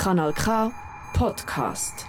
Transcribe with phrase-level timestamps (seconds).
[0.00, 0.72] Kanal K
[1.12, 2.06] Podcast.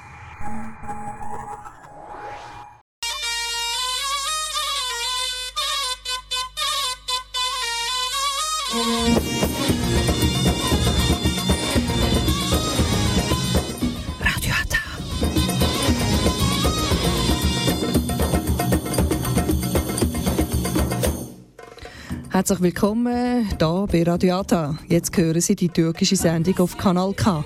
[22.29, 24.77] Herzlich willkommen hier bei Radio Ata.
[24.87, 27.43] Jetzt hören Sie die türkische Sendung auf Kanal K.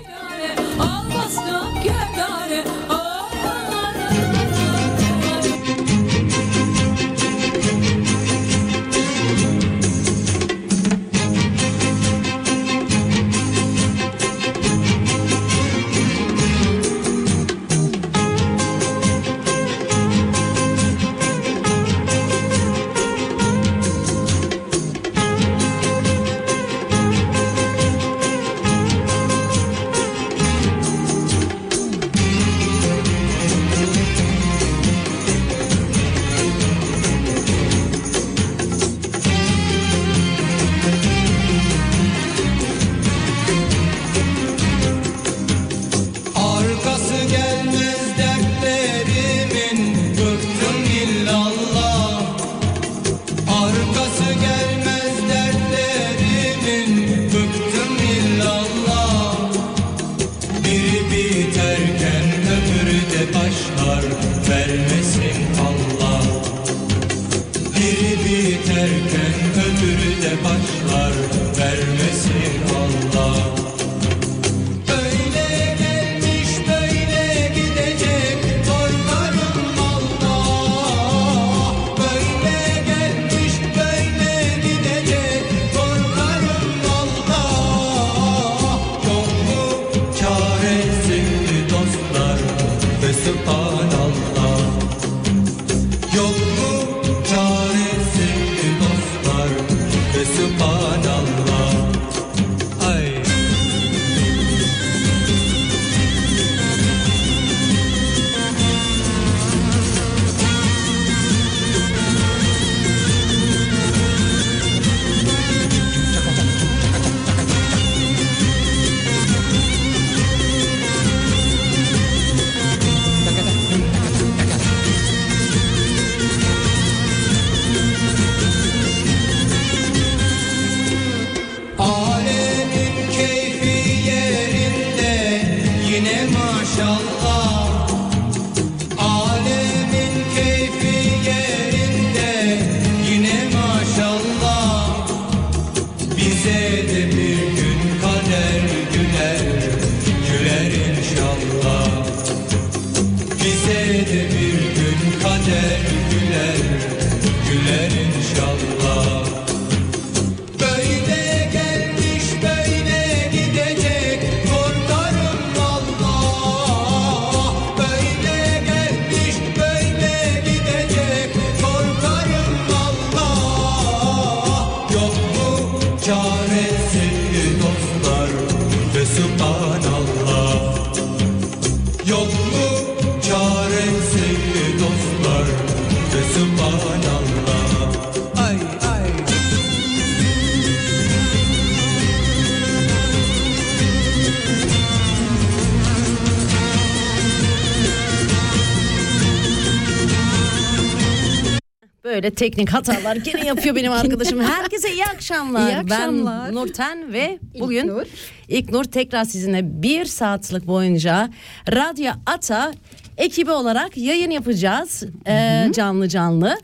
[202.16, 204.40] Böyle teknik hatalar gene yapıyor benim arkadaşım.
[204.40, 205.68] Herkese iyi akşamlar.
[205.68, 206.48] İyi akşamlar.
[206.48, 208.06] Ben Nurten ve bugün İlknur.
[208.48, 211.30] İlknur tekrar sizinle bir saatlik boyunca
[211.72, 212.72] Radyo Ata
[213.16, 215.02] ekibi olarak yayın yapacağız.
[215.26, 216.58] Ee, canlı canlı.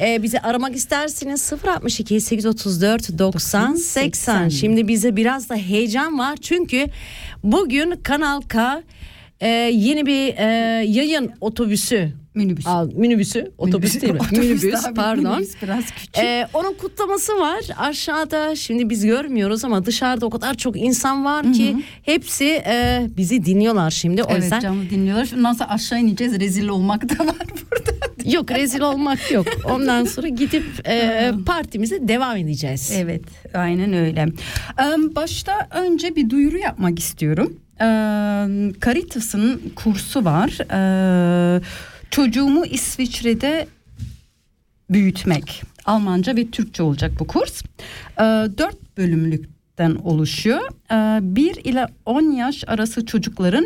[0.00, 4.48] Ee, bizi aramak isterseniz 062 834 90 80.
[4.48, 6.86] Şimdi bize biraz da heyecan var çünkü
[7.42, 8.82] bugün Kanal K
[9.40, 10.44] e, yeni bir e,
[10.86, 12.66] yayın otobüsü Minibüs.
[12.66, 14.18] Al, minibüsü, otobüs değil mi?
[14.38, 15.24] minibüs, tabii, pardon.
[15.32, 16.18] minibüs biraz küçük.
[16.18, 17.60] Ee, onun kutlaması var.
[17.78, 23.44] Aşağıda şimdi biz görmüyoruz ama dışarıda o kadar çok insan var ki hepsi e, bizi
[23.44, 24.22] dinliyorlar şimdi.
[24.22, 25.30] O evet yüzden canlı dinliyorlar.
[25.36, 26.40] Ondan sonra aşağı ineceğiz.
[26.40, 27.36] Rezil olmak da var
[27.72, 28.30] burada.
[28.30, 29.46] yok rezil olmak yok.
[29.64, 32.92] Ondan sonra gidip e, partimize devam edeceğiz.
[32.96, 33.22] Evet
[33.54, 34.26] aynen öyle.
[34.80, 37.56] Ee, Başta önce bir duyuru yapmak istiyorum.
[37.80, 37.84] Ee,
[38.84, 40.58] Caritas'ın kursu var.
[40.72, 41.60] Ee,
[42.10, 43.66] Çocuğumu İsviçre'de
[44.90, 45.62] büyütmek.
[45.84, 47.62] Almanca ve Türkçe olacak bu kurs.
[47.62, 48.22] Ee,
[48.58, 50.60] Dört bölümlük den oluşuyor.
[50.92, 53.64] Ee, 1 ile 10 yaş arası çocukların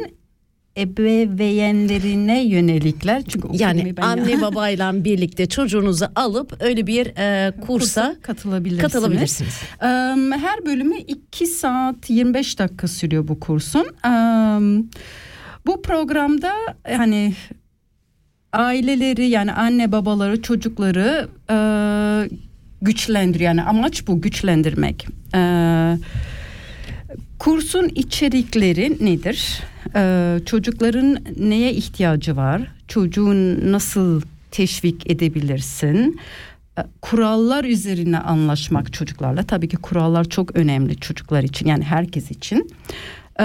[0.79, 3.23] ebeveynlerine yönelikler.
[3.29, 8.93] Çünkü Yani ben anne babayla birlikte çocuğunuzu alıp öyle bir e, kursa katılabilirsiniz.
[8.93, 9.61] katılabilirsiniz.
[9.83, 9.87] Ee,
[10.39, 13.87] Her bölümü 2 saat 25 dakika sürüyor bu kursun.
[14.07, 14.09] Ee,
[15.67, 16.53] Bu programda
[16.97, 17.35] hani
[18.53, 21.57] aileleri yani anne babaları çocukları e,
[22.83, 23.49] güçlendiriyor.
[23.49, 25.07] Yani amaç bu güçlendirmek.
[25.35, 25.97] Ee,
[27.39, 29.61] Kursun içerikleri nedir?
[29.97, 32.63] Ee, çocukların neye ihtiyacı var?
[32.89, 36.21] Çocuğun nasıl teşvik edebilirsin?
[36.79, 39.43] Ee, Kurallar üzerine anlaşmak çocuklarla.
[39.43, 42.71] Tabii ki kurallar çok önemli çocuklar için yani herkes için.
[43.41, 43.45] Ee,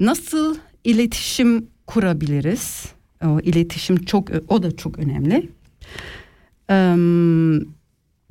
[0.00, 2.84] nasıl iletişim kurabiliriz?
[3.24, 5.48] O iletişim çok o da çok önemli.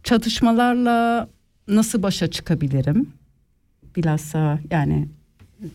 [0.03, 1.27] Çatışmalarla
[1.67, 3.09] nasıl başa çıkabilirim?
[3.95, 5.07] Bilhassa yani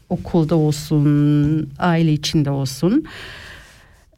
[0.08, 3.04] okulda olsun, aile içinde olsun.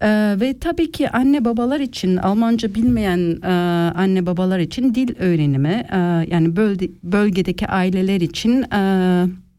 [0.02, 3.52] Ee, ve tabii ki anne babalar için Almanca bilmeyen e,
[3.96, 5.96] anne babalar için dil öğrenimi e,
[6.30, 8.80] yani bölge, bölgedeki aileler için e,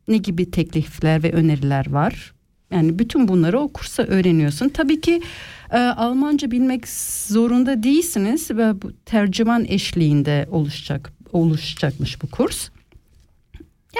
[0.07, 2.33] ne gibi teklifler ve öneriler var?
[2.71, 4.69] Yani bütün bunları o kursa öğreniyorsun.
[4.69, 5.21] Tabii ki
[5.71, 6.87] e, Almanca bilmek
[7.27, 12.69] zorunda değilsiniz ve bu tercüman eşliğinde oluşacak oluşacakmış bu kurs.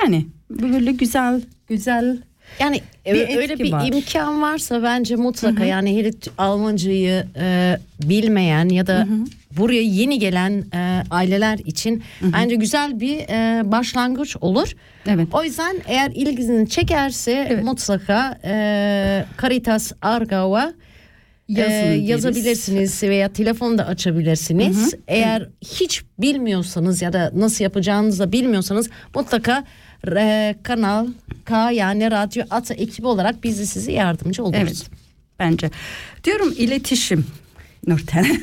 [0.04, 2.18] Yani böyle güzel güzel
[2.60, 3.88] Yani Bir ö- öyle bir var.
[3.88, 9.08] imkan varsa bence mutlaka yani hele Almancayı e, bilmeyen ya da
[9.57, 14.72] buraya yeni gelen e, aileler için bence güzel bir e, başlangıç olur.
[15.07, 15.28] Evet.
[15.34, 17.63] O yüzden eğer ilginizi çekerse Evet.
[17.63, 20.74] mutlaka e, Caritas Argau'a
[21.50, 24.94] e, Yazın yazabilirsiniz veya telefonu da açabilirsiniz.
[25.07, 29.63] Eğer hiç bilmiyorsanız ya da nasıl yapacağınızı da bilmiyorsanız mutlaka
[30.18, 31.07] e, kanal
[31.46, 34.62] K yani Radyo Ata ekibi olarak biz de size yardımcı oluruz.
[34.62, 34.86] Evet
[35.40, 35.69] bence.
[36.24, 37.25] Diyorum iletişim
[37.88, 38.26] Nurten.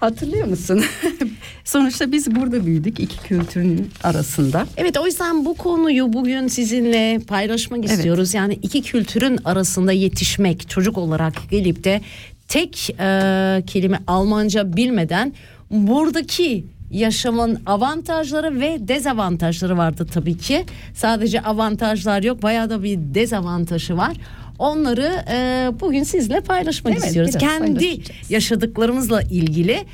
[0.00, 0.84] Hatırlıyor musun?
[1.64, 4.66] Sonuçta biz burada büyüdük iki kültürün arasında.
[4.76, 7.90] Evet o yüzden bu konuyu bugün sizinle paylaşmak Evet.
[7.90, 8.34] istiyoruz.
[8.34, 12.00] Yani iki kültürün arasında yetişmek çocuk olarak gelip de
[12.48, 15.32] tek e, kelime Almanca bilmeden
[15.70, 20.64] buradaki yaşamın avantajları ve dezavantajları vardı tabii ki.
[20.94, 24.16] Sadece avantajlar yok bayağı da bir dezavantajı var.
[24.58, 27.36] Onları e, bugün sizle paylaşmak Evet, istiyoruz.
[27.38, 27.98] Kendi
[28.28, 29.84] yaşadıklarımızla ilgili.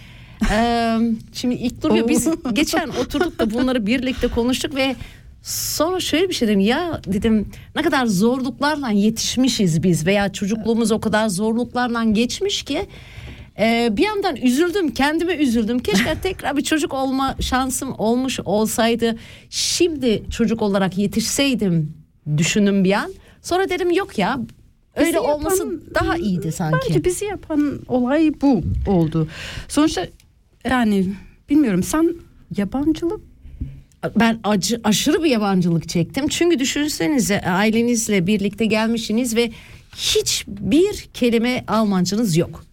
[0.50, 0.98] Ee,
[1.32, 4.96] şimdi ilk duruyor biz geçen oturduk da bunları birlikte konuştuk ve
[5.42, 6.60] sonra şöyle bir şey dedim.
[6.60, 12.86] Ya dedim ne kadar zorluklarla yetişmişiz biz veya çocukluğumuz o kadar zorluklarla geçmiş ki
[13.58, 15.78] e, bir yandan üzüldüm kendime üzüldüm.
[15.78, 19.16] Keşke tekrar bir çocuk olma şansım olmuş olsaydı.
[19.50, 21.94] Şimdi çocuk olarak yetişseydim
[22.36, 24.40] düşündüm bir an sonra dedim yok ya
[24.96, 26.78] öyle Bizi yapan- olması daha iyiydi sanki.
[26.88, 29.28] Bence bizi yapan olay bu oldu.
[29.68, 30.06] Sonuçta
[30.64, 31.14] yani
[31.50, 32.14] bilmiyorum sen
[32.56, 33.20] yabancılık
[34.16, 36.28] ben acı aşırı bir yabancılık çektim.
[36.28, 39.50] Çünkü düşünsenize ailenizle birlikte gelmişsiniz ve
[39.96, 42.64] hiçbir kelime Almancanız yok.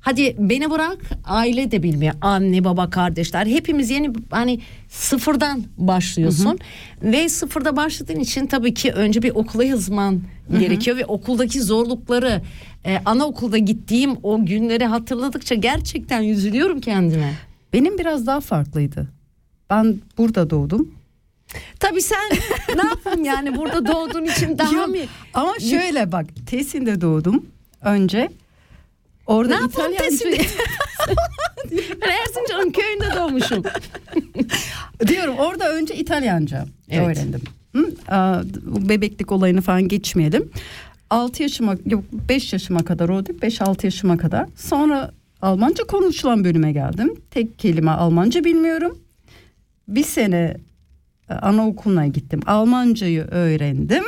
[0.00, 2.14] Hadi beni bırak aile de bilmiyor.
[2.20, 6.58] Anne baba kardeşler hepimiz yeni hani sıfırdan başlıyorsun.
[7.02, 10.22] Ve sıfırda başladığın için tabii ki önce bir okula yazman
[10.58, 10.96] gerekiyor.
[10.96, 12.42] Ve okuldaki zorlukları
[12.84, 17.32] e, anaokulda gittiğim o günleri hatırladıkça gerçekten üzülüyorum kendime.
[17.72, 19.08] benim biraz daha farklıydı.
[19.70, 20.94] Ben burada doğdum.
[21.80, 22.30] Tabii sen
[22.76, 24.96] ne yapayım yani burada doğduğun için daha Yok, mı?
[25.34, 27.46] Ama şöyle bak Tesin'de doğdum
[27.82, 28.30] önce.
[29.30, 30.38] Orada Ne Tesin'de?
[32.00, 33.62] Ben Erzincan'ın köyünde doğmuşum.
[35.06, 37.18] diyorum orada önce İtalyanca Evet.
[37.18, 37.40] öğrendim.
[37.74, 37.94] Hı?
[38.08, 38.42] Aa,
[38.88, 40.50] bebeklik olayını falan geçmeyelim.
[41.10, 44.46] 6 yaşıma yok 5 yaşıma kadar o değil 5-6 yaşıma kadar.
[44.56, 45.10] Sonra
[45.42, 47.14] Almanca konuşulan bölüme geldim.
[47.30, 48.98] Tek kelime Almanca bilmiyorum.
[49.88, 50.56] Bir sene
[51.30, 52.40] e, anaokuluna gittim.
[52.46, 54.04] Almancayı öğrendim.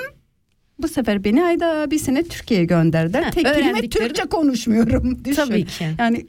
[0.82, 3.22] Bu sefer beni ayda bir sene Türkiye'ye gönderdiler.
[3.22, 5.18] Ha, Tek kelime Türkçe konuşmuyorum.
[5.24, 5.42] Düşün.
[5.46, 5.84] Tabii ki.
[5.98, 6.26] Yani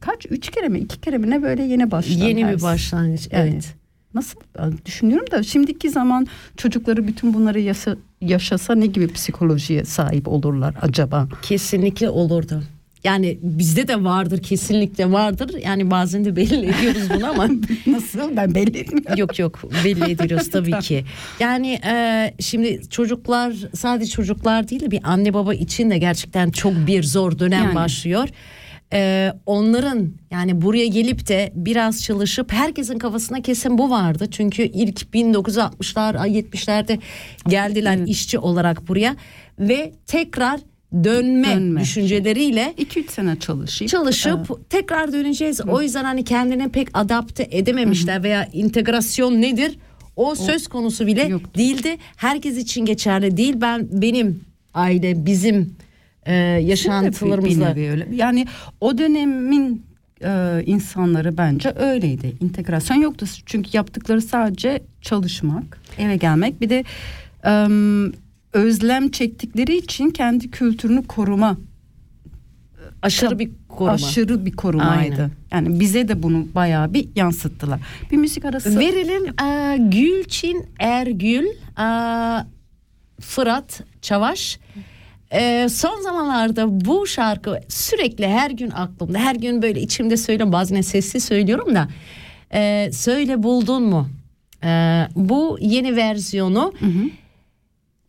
[0.00, 2.26] kaç üç kere mi iki kere mi ne böyle yeni başlar.
[2.28, 3.28] Yeni bir başlangıç.
[3.32, 3.74] Yani Evet.
[4.14, 4.38] Nasıl
[4.86, 11.28] düşünüyorum da şimdiki zaman çocukları bütün bunları yaşa- yaşasa ne gibi psikolojiye sahip olurlar acaba?
[11.42, 12.62] Kesinlikle olurdu.
[13.04, 15.54] Yani bizde de vardır kesinlikle vardır.
[15.64, 17.48] Yani bazen de belli ediyoruz bunu ama
[17.86, 19.16] Nasıl ben belli etmiyorum.
[19.18, 21.04] yok yok belli ediyoruz tabii ki.
[21.40, 26.72] Yani e, şimdi çocuklar sadece çocuklar değil de bir anne baba için de gerçekten çok
[26.86, 27.74] bir zor dönem Yani.
[27.74, 28.28] başlıyor.
[28.94, 34.26] e, onların yani buraya gelip de biraz çalışıp herkesin kafasına kesin bu vardı.
[34.30, 36.98] Çünkü ilk 1960'lar 70'lerde
[37.48, 39.16] geldiler işçi olarak buraya
[39.58, 40.60] ve tekrar
[41.04, 41.80] dönme, Dönme.
[41.80, 45.60] düşünceleriyle 2-3 sene çalışıp çalışıp tekrar döneceğiz.
[45.60, 49.78] O yüzden hani kendini pek adapte edememişler veya integrasyon nedir?
[50.16, 51.50] O söz konusu bile Yoktu.
[51.58, 51.96] değildi.
[52.16, 53.54] Herkes için geçerli değil.
[53.60, 54.40] Ben benim
[54.74, 55.76] aile bizim
[56.26, 58.08] e, yaşantılarımızla öyle.
[58.14, 58.46] Yani
[58.80, 59.86] o dönemin
[60.24, 62.36] e, insanları bence öyleydi.
[62.40, 63.26] İntegrasyon yoktu.
[63.46, 66.60] Çünkü yaptıkları sadece çalışmak, eve gelmek.
[66.60, 66.84] Bir de
[67.46, 67.50] e,
[68.52, 71.56] özlem çektikleri için kendi kültürünü koruma.
[73.02, 73.92] aşırı bir koruma.
[73.92, 75.14] Aşırı bir korumaydı.
[75.22, 75.30] Aynen.
[75.52, 77.80] Yani bize de bunu bayağı bir yansıttılar.
[78.10, 78.78] Bir müzik arası.
[78.78, 81.46] Verelim e, Gülçin Ergül,
[81.78, 81.86] e,
[83.20, 84.58] Fırat Çavaş.
[85.32, 89.18] E, son zamanlarda bu şarkı sürekli her gün aklımda.
[89.18, 90.52] Her gün böyle içimde söylüyorum.
[90.52, 91.88] Bazen sessiz söylüyorum da.
[92.54, 94.08] E, söyle buldun mu?
[94.64, 94.68] E,
[95.16, 96.72] bu yeni versiyonu.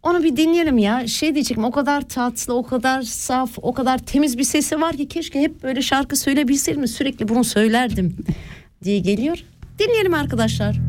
[0.03, 1.07] Onu bir dinleyelim ya.
[1.07, 5.07] Şey diyecektim o kadar tatlı, o kadar saf, o kadar temiz bir sesi var ki
[5.07, 6.87] keşke hep böyle şarkı söyleyebilseydim.
[6.87, 8.17] Sürekli bunu söylerdim
[8.83, 9.37] diye geliyor.
[9.79, 10.79] Dinleyelim arkadaşlar.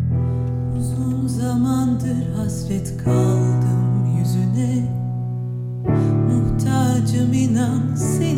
[0.79, 4.95] Uzun zamandır hasret kaldım yüzüne
[6.29, 8.34] Muhtacım inan senin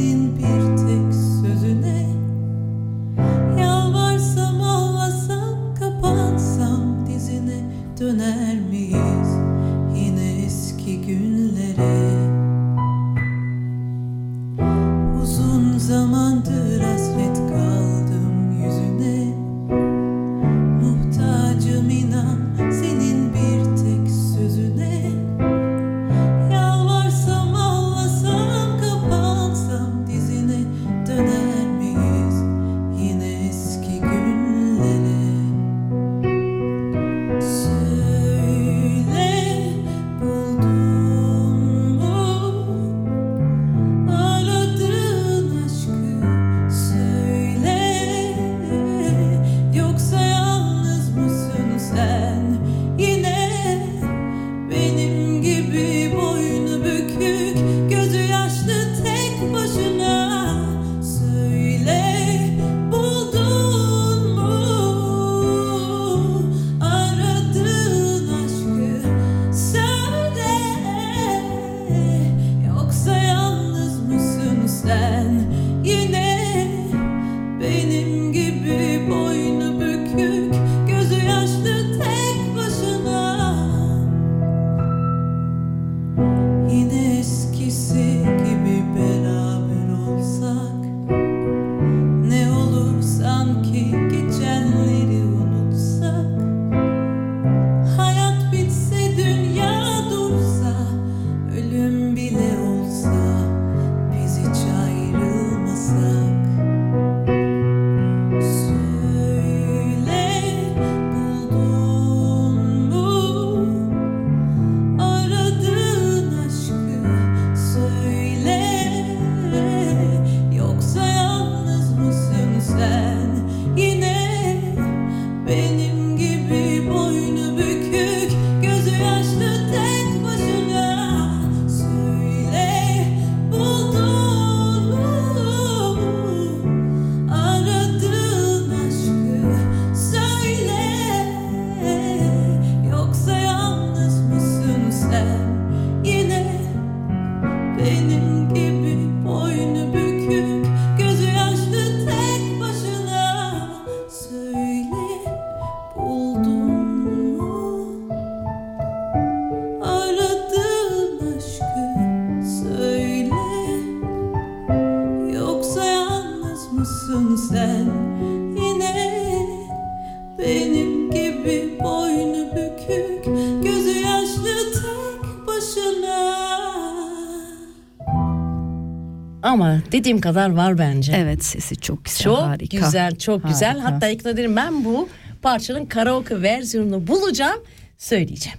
[179.97, 181.13] dediğim kadar var bence.
[181.17, 182.23] Evet sesi çok güzel.
[182.25, 182.77] Çok harika.
[182.77, 183.79] güzel, çok güzel.
[183.79, 183.95] Harika.
[183.95, 185.09] Hatta ikna ederim ben bu
[185.43, 187.61] parçanın karaoke versiyonunu bulacağım,
[187.99, 188.59] söyleyeceğim.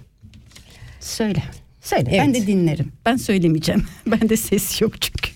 [1.00, 1.42] Söyle.
[1.80, 2.04] Söyle.
[2.10, 2.20] Evet.
[2.20, 2.92] Ben de dinlerim.
[3.06, 3.84] Ben söylemeyeceğim.
[4.06, 5.28] Bende ses yok çünkü.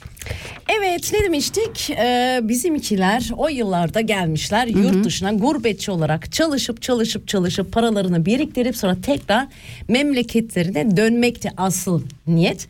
[0.68, 1.90] Evet ne demiştik?
[1.90, 8.96] Ee, bizimkiler o yıllarda gelmişler yurt dışına gurbetçi olarak çalışıp çalışıp çalışıp paralarını biriktirip sonra
[9.02, 9.46] tekrar
[9.88, 12.68] memleketlerine dönmekti asıl niyet.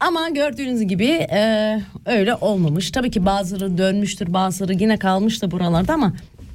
[0.00, 2.90] Ama gördüğünüz gibi e, öyle olmamış.
[2.90, 6.12] Tabii ki bazıları dönmüştür bazıları yine kalmış da buralarda ama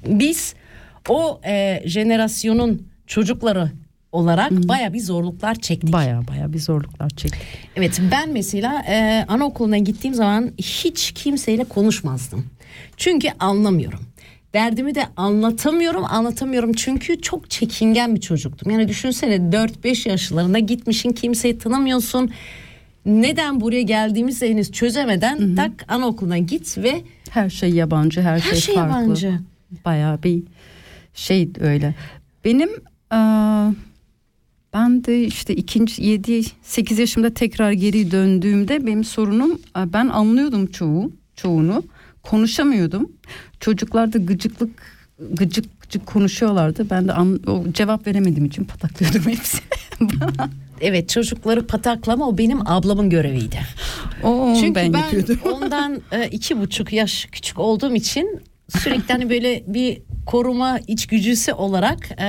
[0.07, 0.55] biz
[1.09, 3.71] o e, jenerasyonun çocukları
[4.11, 5.93] olarak baya bir zorluklar çektik.
[5.93, 7.41] Baya baya bir zorluklar çektik.
[7.75, 12.45] Evet ben mesela e, anaokuluna gittiğim zaman hiç kimseyle konuşmazdım.
[12.97, 13.99] Çünkü anlamıyorum.
[14.53, 18.71] Derdimi de anlatamıyorum anlatamıyorum çünkü çok çekingen bir çocuktum.
[18.71, 22.31] Yani düşünsene 4-5 yaşlarında gitmişin kimseyi tanımıyorsun.
[23.05, 28.59] Neden buraya geldiğimizi henüz çözemeden tak anaokuluna git ve Her şey yabancı, her, her şey,
[28.59, 29.01] şey farklı.
[29.01, 29.39] yabancı.
[29.85, 30.43] Bayağı bir
[31.13, 31.95] şey öyle.
[32.45, 32.69] Benim
[33.13, 33.73] eee,
[34.73, 40.67] ben de işte ikinci 7 8 yaşımda tekrar geri döndüğümde benim sorunum e, ben anlıyordum
[40.67, 41.83] çoğu çoğunu
[42.23, 43.11] konuşamıyordum.
[43.59, 44.69] Çocuklar da gıcıklık
[45.31, 46.89] gıcık gıcık konuşuyorlardı.
[46.89, 49.61] Ben de an, o cevap veremediğim için pataklıyordum hepsini.
[50.81, 53.59] Evet çocukları pataklama o benim ablamın göreviydi.
[54.23, 58.39] o Çünkü ben, ben, ondan e, iki buçuk yaş küçük olduğum için
[58.69, 62.27] sürekli hani böyle bir koruma içgüdüsü olarak e,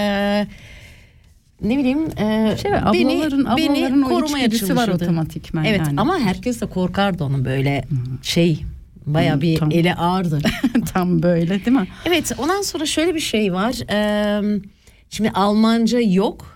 [1.62, 5.04] ne bileyim e, Şey, ablaların, ablaların o içgüdüsü var çalışırdı.
[5.04, 6.00] otomatikman Evet yani.
[6.00, 7.84] ama herkes de korkardı onun böyle
[8.22, 8.64] şey
[9.06, 9.70] baya Hı, bir tam.
[9.70, 10.40] eli ağırdı.
[10.94, 11.88] Tam böyle değil mi?
[12.04, 13.74] Evet ondan sonra şöyle bir şey var.
[13.90, 14.60] Ee,
[15.10, 16.55] şimdi Almanca yok.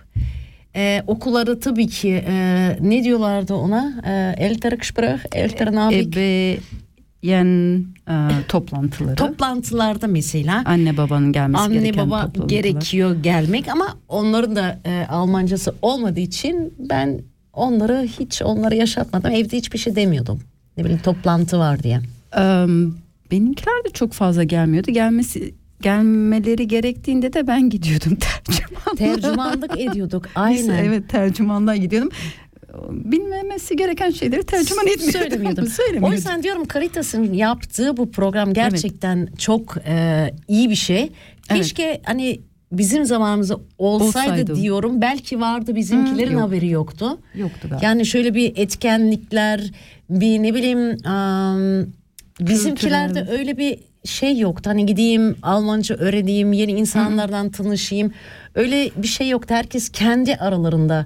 [0.75, 2.33] Ee, okulları tabii ki e,
[2.81, 3.93] ne diyorlardı ona?
[4.05, 6.17] Ee, Ältere Gespräch, Ältere Navik.
[6.17, 8.13] Ebeyen e,
[8.47, 9.15] toplantıları.
[9.15, 12.47] Toplantılarda mesela Anne babanın gelmesi anne gereken baba toplantılar.
[12.49, 17.21] gerekiyor gelmek ama onların da e, Almancası olmadığı için ben
[17.53, 19.31] onları hiç onları yaşatmadım.
[19.31, 20.39] Evde hiçbir şey demiyordum.
[20.77, 21.99] Ne bileyim toplantı var diye.
[22.37, 22.65] Eee,
[23.31, 24.91] benimkiler de çok fazla gelmiyordu.
[24.91, 28.95] Gelmesi gelmeleri gerektiğinde de ben gidiyordum tercümanla.
[28.97, 30.85] Tercümanlık ediyorduk aynen.
[30.85, 32.11] evet tercümandan gidiyordum.
[32.89, 35.11] Bilmemesi gereken şeyleri tercüman etmiyordum.
[35.21, 35.63] Söylemiyordum.
[35.65, 36.13] O Söylemiyordum.
[36.15, 41.09] yüzden diyorum Caritas'ın yaptığı bu program gerçekten çok e, iyi bir şey.
[41.49, 42.39] Keşke hani
[42.71, 44.55] bizim zamanımızda olsaydı, Olsaydı.
[44.55, 45.01] diyorum.
[45.01, 46.41] Belki vardı bizimkilerin Hı, yok.
[46.41, 47.19] haberi yoktu.
[47.35, 47.85] Yoktu galiba.
[47.85, 49.71] Yani şöyle bir etkenlikler,
[50.09, 51.85] bir ne bileyim am,
[52.39, 54.69] bizimkilerde öyle bir şey yoktu.
[54.69, 58.11] Hani gideyim Almanca öğreneyim, yeni insanlardan tanışayım.
[58.55, 59.53] Öyle bir şey yoktu.
[59.53, 61.05] Herkes kendi aralarında,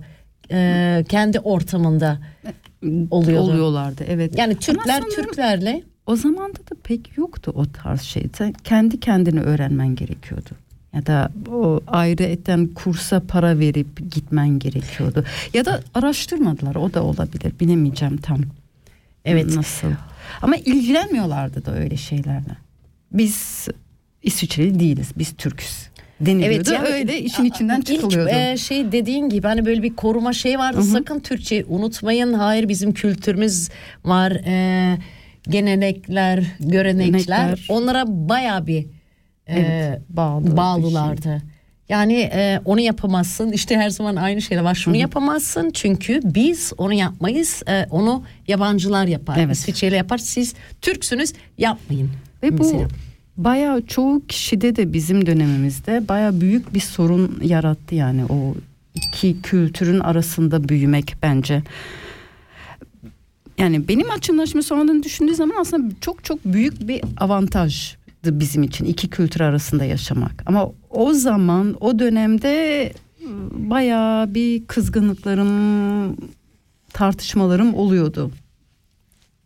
[0.51, 2.19] e, kendi ortamında
[3.11, 3.51] oluyordu.
[3.51, 4.37] Oluyorlardı evet.
[4.37, 8.23] Yani Türkler sanırım Türklerle O zamanda da pek yoktu o tarz şey.
[8.37, 10.49] Sen kendi kendini öğrenmen gerekiyordu.
[10.93, 15.23] Ya da o ayrı etten kursa para verip gitmen gerekiyordu.
[15.53, 17.53] Ya da araştırmadılar o da olabilir.
[17.59, 18.41] Bilemeyeceğim tam.
[19.25, 19.55] Evet.
[19.55, 19.87] Nasıl?
[20.41, 22.64] Ama ilgilenmiyorlardı da öyle şeylerle.
[23.17, 23.67] Biz
[24.23, 25.11] İsviçreli değiliz.
[25.17, 25.89] Biz Türküz.
[26.21, 26.73] Deniliyordu.
[26.73, 28.29] yani öyle işin içinden ilk, çıkılıyordu.
[28.29, 30.83] e, şey dediğin gibi hani böyle bir koruma şey vardı.
[30.83, 32.33] Sakın Türkçe unutmayın.
[32.33, 33.69] Hayır bizim kültürümüz
[34.05, 34.31] var.
[34.31, 34.97] E,
[35.49, 37.09] gelenekler, görenekler.
[37.09, 37.65] Görenekler.
[37.69, 38.85] Onlara baya bir
[39.47, 41.41] e, Evet, bağlı bağlılardı.
[41.89, 43.51] Yani e, onu yapamazsın.
[43.51, 44.75] İşte her zaman aynı şey var.
[44.75, 47.63] Şunu yapamazsın çünkü biz onu yapmayız.
[47.67, 49.37] E, onu yabancılar yapar.
[49.39, 49.55] Evet.
[49.55, 50.17] İsviçreli yapar.
[50.17, 52.11] Siz Türksünüz yapmayın.
[52.43, 52.87] Ve bu Mesela.
[53.37, 58.55] Bayağı çoğu kişide de bizim dönemimizde bayağı büyük bir sorun yarattı yani o
[58.95, 61.63] iki kültürün arasında büyümek bence.
[63.57, 68.85] Yani benim açımdan şimdi sonradan düşündüğü zaman aslında çok çok büyük bir avantajdı bizim için
[68.85, 70.43] iki kültür arasında yaşamak.
[70.45, 72.93] Ama o zaman o dönemde
[73.51, 76.17] bayağı bir kızgınlıklarım,
[76.93, 78.31] tartışmalarım oluyordu.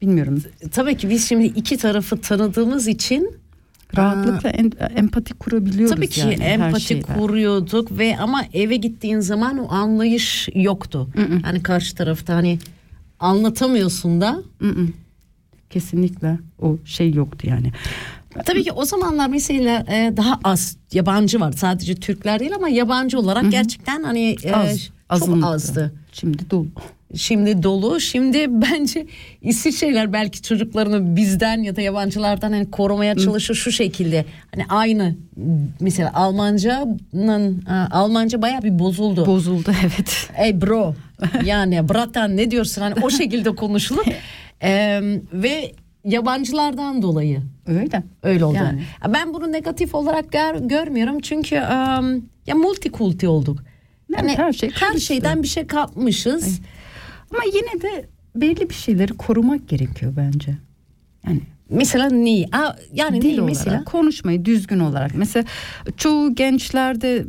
[0.02, 0.43] Bilmiyorum.
[0.71, 3.39] Tabii ki biz şimdi iki tarafı tanıdığımız için
[3.97, 9.71] Rahatlıkla en- empati kurabiliyoruz Tabii ki yani empati kuruyorduk ve ama eve gittiğin zaman o
[9.71, 11.10] anlayış yoktu.
[11.43, 12.60] Hani karşı tarafta hani
[13.19, 14.41] anlatamıyorsun da.
[14.60, 14.93] Mm-mm.
[15.69, 17.71] Kesinlikle o şey yoktu yani.
[18.45, 21.52] Tabii ki o zamanlar mesela e, daha az yabancı var.
[21.52, 25.47] Sadece Türkler değil ama yabancı olarak gerçekten hani e, Az, çok azınlıktı.
[25.47, 25.93] azdı.
[26.13, 26.67] Şimdi dolu.
[27.15, 28.00] Şimdi dolu.
[28.00, 29.06] Şimdi bence
[29.41, 34.26] İsviçreler belki çocuklarını bizden ya da yabancılardan hani korumaya çalışır şu şekilde.
[34.56, 35.15] Hani aynı
[35.80, 39.26] mesela Almanca'nın e, Almanca bayağı bir bozuldu.
[39.26, 40.30] Bozuldu evet.
[40.38, 40.95] Ey bro
[41.45, 44.06] yani bratan ne diyorsun hani o şekilde konuşulur.
[44.63, 45.00] Ee,
[45.34, 45.72] ve
[46.06, 48.04] yabancılardan dolayı Öyle.
[48.24, 48.56] öyle oldu.
[48.56, 48.82] Yani.
[49.08, 53.63] Ben bunu negatif olarak gör- görmüyorum çünkü em, ya multikulti olduk.
[54.22, 56.60] Evet, her şey her şeyden bir şey kapmışız.
[57.34, 60.58] Ama yine de belli bir şeyleri korumak gerekiyor bence.
[61.28, 62.48] Yani Mesela neyi?
[62.52, 63.84] Aa, yani dil neyi olarak mesela?
[63.84, 65.15] konuşmayı düzgün olarak.
[65.15, 65.46] Mesela
[65.98, 67.26] çoğu gençlerde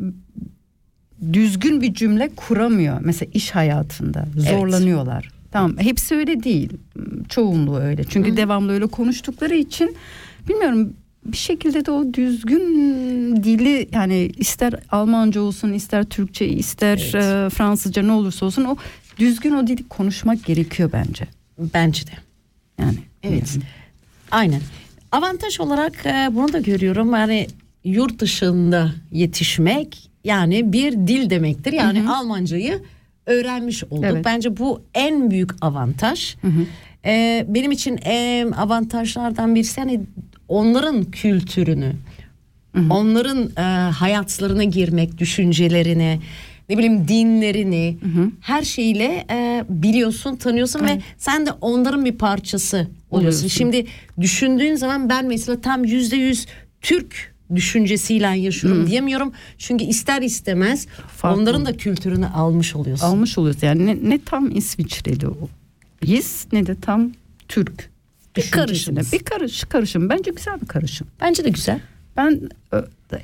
[1.33, 3.01] düzgün bir cümle kuramıyor.
[3.01, 5.31] Mesela iş hayatında zorlanıyorlar.
[5.51, 6.73] Tamam hepsi öyle değil.
[7.29, 8.05] Çoğunluğu öyle.
[8.05, 9.97] Çünkü devamlı öyle konuştukları için
[10.49, 10.93] bilmiyorum
[11.25, 12.67] bir şekilde de o düzgün
[13.45, 18.77] dili yani ister Almanca olsun ister Türkçe ister e, Fransızca ne olursa olsun o
[19.21, 21.27] düzgün o dili konuşmak gerekiyor bence.
[21.59, 22.13] Bence de.
[22.81, 23.59] Yani Evet.
[24.31, 24.61] Aynen.
[25.13, 27.13] Avantaj olarak e, bunu da görüyorum.
[27.13, 27.47] Yani
[27.85, 31.73] yurt dışında yetişmek yani bir dil demektir.
[31.73, 32.83] Yani Almancayı
[33.27, 34.05] öğrenmiş olduk.
[34.05, 34.25] Evet.
[34.25, 36.37] Bence bu en büyük avantaj.
[37.05, 40.01] E, benim için en avantajlardan birisi hani
[40.49, 41.93] onların kültürünü,
[42.91, 46.21] onların e, hayatlarına girmek, düşüncelerini,
[46.71, 47.97] ne bileyim dinlerini,
[48.41, 52.99] her şeyiyle e, biliyorsun, tanıyorsun ve sen de onların bir parçası oluyorsun.
[53.11, 53.49] Oluyorsun.
[53.49, 53.87] Şimdi
[54.21, 56.47] düşündüğün zaman ben mesela tam yüzde yüz
[56.83, 59.33] Türk düşüncesiyle yaşıyorum diyemiyorum.
[59.59, 61.41] Çünkü ister istemez Farklı.
[61.41, 63.07] onların da kültürünü almış oluyorsun.
[63.07, 63.63] almış oluyoruz.
[63.63, 65.49] Yani ne, ne tam İsviçreli o
[66.05, 67.11] his ne de tam
[67.49, 67.91] Türk
[68.37, 69.13] Bir karışımız.
[69.13, 70.09] Bir karış, karışım.
[70.09, 71.07] Bence güzel bir karışım.
[71.21, 71.81] Bence de güzel.
[72.17, 72.41] Ben
[72.73, 72.77] e,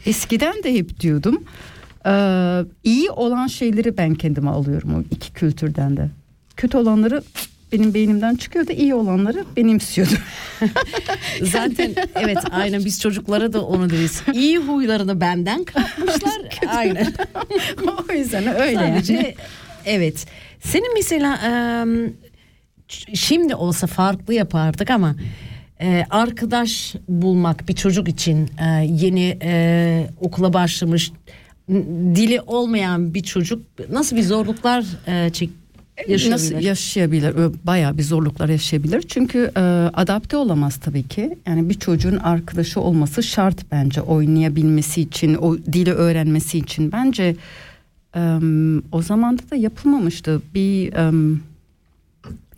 [0.07, 1.45] eskiden de hep diyordum.
[2.07, 2.13] E,
[2.85, 6.09] iyi olan şeyleri ben kendime alıyorum o iki kültürden de.
[6.57, 7.23] Kötü olanları
[7.73, 10.19] benim beynimden çıkıyor da iyi olanları benimsiyordum.
[11.43, 14.23] Zaten evet aynen biz çocuklara da onu deriz.
[14.33, 16.43] İyi huylarını benden kapmışlar.
[16.69, 17.13] aynen.
[18.09, 19.35] o yüzden öyle Sadece yani.
[19.85, 20.27] evet.
[20.61, 21.39] Senin mesela
[23.15, 25.15] şimdi olsa farklı yapardık ama
[25.81, 31.13] e, arkadaş bulmak bir çocuk için e, yeni e, okula başlamış
[32.15, 35.51] dili olmayan bir çocuk nasıl bir zorluklar e, çek
[36.09, 36.31] yaşayabilir?
[36.31, 37.35] Nasıl yaşayabilir?
[37.65, 39.03] Bayağı bir zorluklar yaşayabilir.
[39.03, 39.61] Çünkü e,
[39.95, 41.39] adapte olamaz tabii ki.
[41.47, 46.93] Yani bir çocuğun arkadaşı olması şart bence oynayabilmesi için, o dili öğrenmesi için.
[46.93, 47.37] Bence
[48.17, 48.21] e,
[48.93, 50.43] o zamanda da yapılmamıştı.
[50.55, 51.13] Bir e,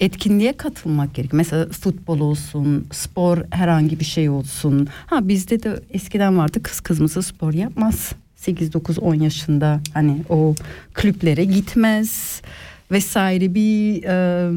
[0.00, 1.32] etkinliğe katılmak gerek.
[1.32, 4.88] Mesela futbol olsun, spor herhangi bir şey olsun.
[5.06, 8.12] Ha bizde de eskiden vardı kız kızması spor yapmaz.
[8.38, 10.54] 8 9 10 yaşında hani o
[10.94, 12.42] kulüplere gitmez
[12.90, 14.50] vesaire bir e,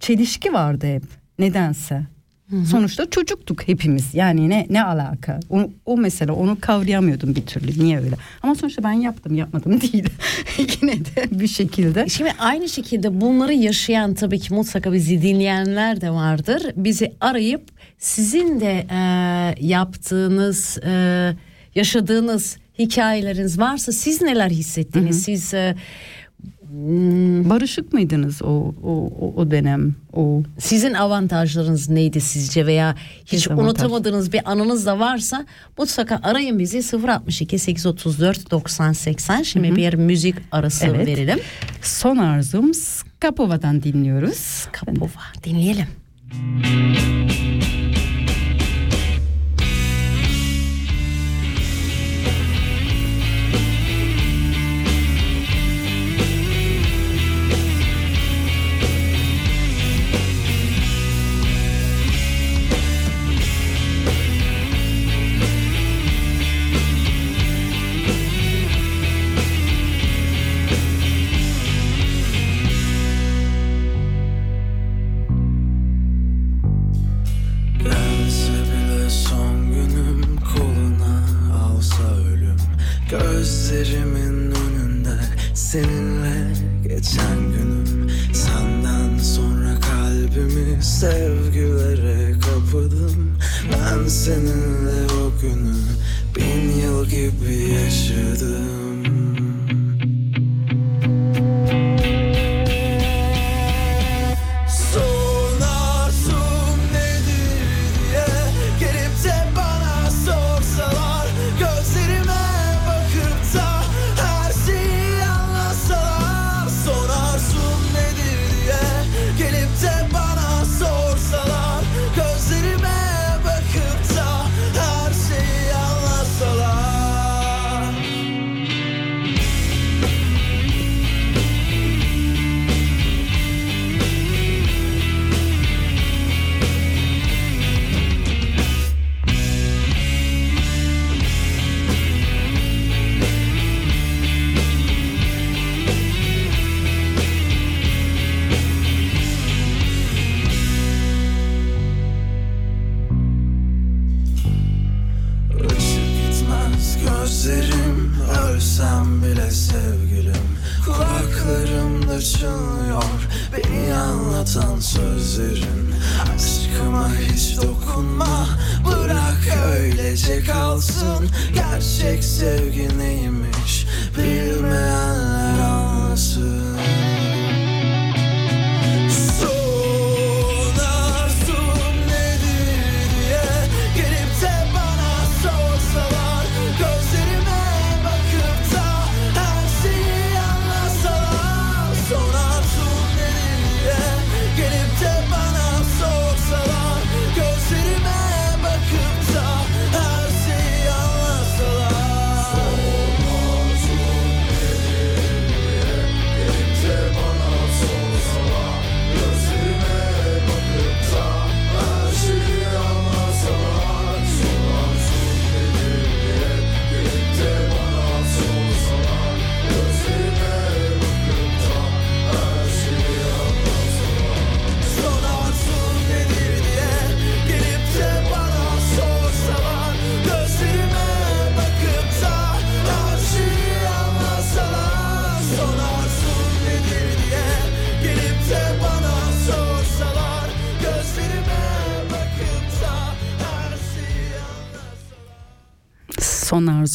[0.00, 1.02] çelişki vardı hep
[1.38, 2.02] nedense.
[2.70, 4.14] Sonuçta çocuktuk hepimiz.
[4.14, 5.40] Yani ne ne alaka?
[5.50, 7.84] O, o mesela onu kavrayamıyordum bir türlü.
[7.84, 8.16] Niye öyle?
[8.42, 10.08] Ama sonuçta ben yaptım, yapmadım değil.
[10.58, 12.08] Yine de bir şekilde.
[12.08, 16.62] Şimdi aynı şekilde bunları yaşayan tabii ki mutlaka bizi dinleyenler de vardır.
[16.76, 17.62] Bizi arayıp
[17.98, 18.98] sizin de e,
[19.66, 21.32] yaptığınız, e,
[21.76, 25.22] yaşadığınız hikayeleriniz varsa siz neler hissettiniz?
[25.22, 25.74] Siz e,
[26.68, 29.94] hmm, Barışık mıydınız o o o, dönem?
[30.12, 32.94] O sizin avantajlarınız neydi sizce veya
[33.26, 35.46] hiç unutamadığınız bir anınız da varsa
[35.78, 39.42] mutlaka arayın bizi 062 834 90 80.
[39.42, 41.06] Şimdi bir müzik arası Evet.
[41.06, 41.38] verelim.
[41.82, 44.68] son arzum Skapova'dan dinliyoruz.
[44.72, 45.86] Kapova dinleyelim.
[46.62, 47.55] Gelse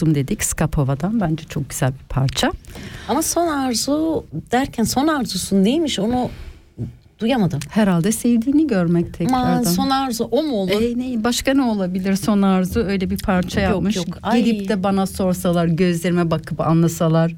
[0.02, 2.52] arzum dedik Skapova'dan bence çok güzel bir parça.
[3.08, 6.30] Ama son arzu derken son arzusun neymiş onu
[7.20, 7.60] duyamadım.
[7.70, 9.64] Herhalde sevdiğini görmek tekrardan.
[9.64, 10.72] son arzu o mu olur?
[10.82, 13.96] E, ne, başka ne olabilir son arzu öyle bir parça Yok, yapmış.
[13.96, 14.06] yok.
[14.24, 14.44] Ay.
[14.44, 17.36] Gelip de bana sorsalar gözlerime bakıp anlasalar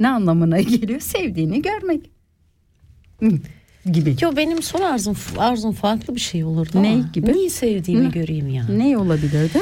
[0.00, 1.00] ne anlamına geliyor?
[1.00, 2.10] Sevdiğini görmek.
[3.20, 3.28] Hı,
[3.92, 4.16] gibi.
[4.20, 7.32] Yo benim son arzum arzum farklı bir şey olurdu Ne gibi?
[7.32, 8.08] Neyi sevdiğimi Ne?
[8.08, 8.66] göreyim ya.
[8.68, 9.58] Ne olabilirdi?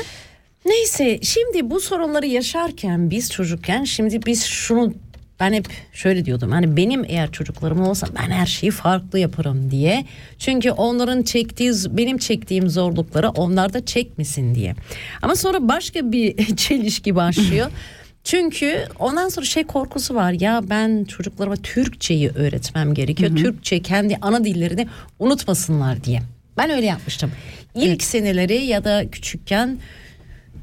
[0.65, 4.95] Neyse şimdi bu sorunları yaşarken biz çocukken şimdi biz şunu
[5.41, 10.05] ben hep şöyle diyordum hani benim eğer çocuklarım olsa ben her şeyi farklı yaparım diye.
[10.39, 14.75] Çünkü onların çektiği benim çektiğim zorlukları onlar da çekmesin diye.
[15.23, 17.71] Ama sonra başka bir çelişki başlıyor.
[18.25, 23.37] Çünkü ondan sonra şey korkusu var ya ben çocuklarıma Türkçeyi öğretmem gerekiyor.
[23.37, 24.87] Türkçe kendi ana dillerini
[25.19, 26.23] unutmasınlar diye.
[26.57, 27.33] Ben öyle yapmıştım.
[27.75, 29.79] İlk seneleri ya da küçükken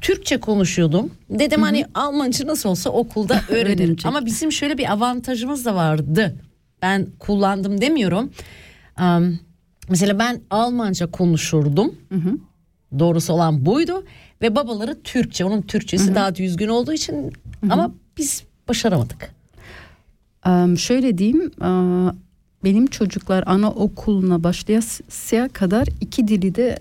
[0.02, 1.10] Türkçe konuşuyordum.
[1.30, 3.96] Dedim hani Almanca nasıl olsa okulda öğrenirim.
[4.04, 6.36] Ama bizim şöyle bir avantajımız da vardı.
[6.82, 8.30] Ben kullandım demiyorum.
[8.96, 9.38] Am,
[9.88, 11.94] mesela ben Almanca konuşurdum.
[12.98, 14.04] Doğrusu olan buydu.
[14.42, 15.44] Ve babaları Türkçe.
[15.44, 17.32] Onun Türkçesi daha düzgün olduğu için
[17.70, 19.34] ama biz başaramadık.
[20.46, 21.68] Em, şöyle diyeyim e,
[22.64, 26.78] benim çocuklar anaokuluna başlayasıya kadar iki dili de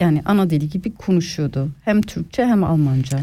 [0.00, 1.68] yani ana dili gibi konuşuyordu.
[1.84, 3.18] Hem Türkçe hem Almanca.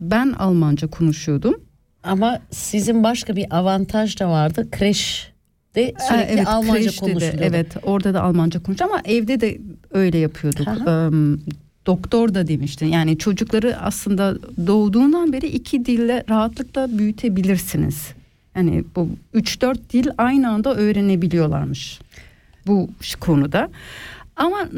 [0.00, 1.54] Ben Almanca konuşuyordum.
[2.02, 4.68] Ama sizin başka bir avantaj da vardı.
[4.70, 7.42] Kreşte sürekli Ha, Almanca kreşte de, konuşuluyordu.
[7.42, 9.58] evet orada da Almanca konuş ama evde de
[9.90, 10.68] öyle yapıyorduk.
[10.68, 11.10] Aha.
[11.86, 18.08] Doktor da demişti yani çocukları aslında doğduğundan beri iki dille rahatlıkla büyütebilirsiniz.
[18.56, 21.98] Yani bu 3-4 dil aynı anda öğrenebiliyorlarmış
[22.66, 23.68] bu konuda.
[24.40, 24.68] Ama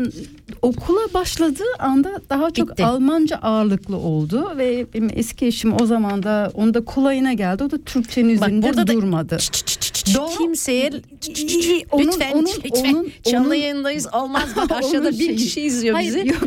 [0.62, 2.84] okula başladığı anda daha çok Bitti.
[2.84, 7.64] Almanca ağırlıklı oldu ve benim eski eşim o zaman da onda kolayına geldi.
[7.64, 9.38] O da Türkçenin Bak üzerinde burada da durmadı.
[9.38, 10.01] Çıt.
[10.14, 10.38] Doğru.
[10.38, 10.90] Kimseye
[11.36, 15.60] İyi, onun- lütfen onun- lütfen onun- canlı onun- yayındayız olmaz bak aşağıda bir şeyi- kişi
[15.60, 16.28] izliyor Hayır, bizi.
[16.28, 16.42] yok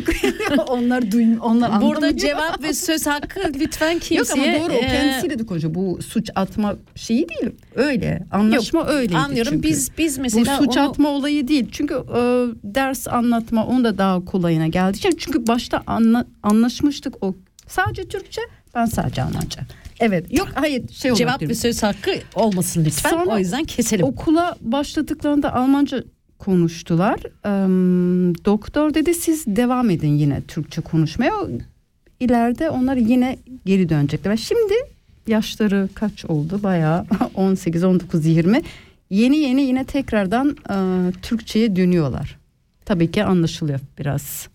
[0.68, 4.56] onlar duyum onlar Burada cevap ve söz hakkı lütfen Yok kimseye.
[4.56, 5.74] ama doğru o e, kendisiyle de konuşuyor.
[5.74, 7.52] Bu suç atma şeyi değil.
[7.74, 8.22] Öyle.
[8.32, 9.68] Anlaşma öyleydi Anlıyorum çünkü.
[9.68, 11.68] biz biz bu mesela suç onu atma olayı değil.
[11.72, 12.18] Çünkü e,
[12.64, 14.98] ders anlatma onun da daha kolayına geldi.
[15.18, 17.34] Çünkü başta anla, anlaşmıştık o.
[17.68, 18.40] Sadece Türkçe
[18.74, 19.60] ben sadece Almanca.
[20.00, 23.10] Evet yok hayır şey cevap ve söz hakkı olmasın lütfen.
[23.10, 24.06] Sonra o yüzden keselim.
[24.06, 26.04] Okula başladıklarında Almanca
[26.38, 27.20] konuştular.
[28.44, 31.32] Doktor dedi siz devam edin yine Türkçe konuşmaya.
[32.20, 34.36] İleride onlar yine geri dönecekler.
[34.36, 34.74] Şimdi
[35.26, 36.60] yaşları kaç oldu?
[36.62, 38.62] Bayağı 18, 19, 20.
[39.10, 40.56] Yeni yeni yine tekrardan
[41.22, 42.38] Türkçe'ye dönüyorlar.
[42.84, 44.48] Tabii ki anlaşılıyor biraz.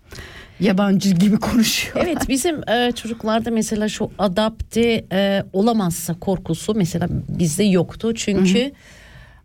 [0.62, 1.96] Yabancı gibi konuşuyor.
[2.00, 8.14] Evet bizim e, çocuklarda mesela şu adapte e, olamazsa korkusu mesela bizde yoktu.
[8.16, 8.72] Çünkü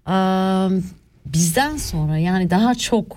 [0.09, 0.17] e,
[1.27, 3.17] bizden sonra yani daha çok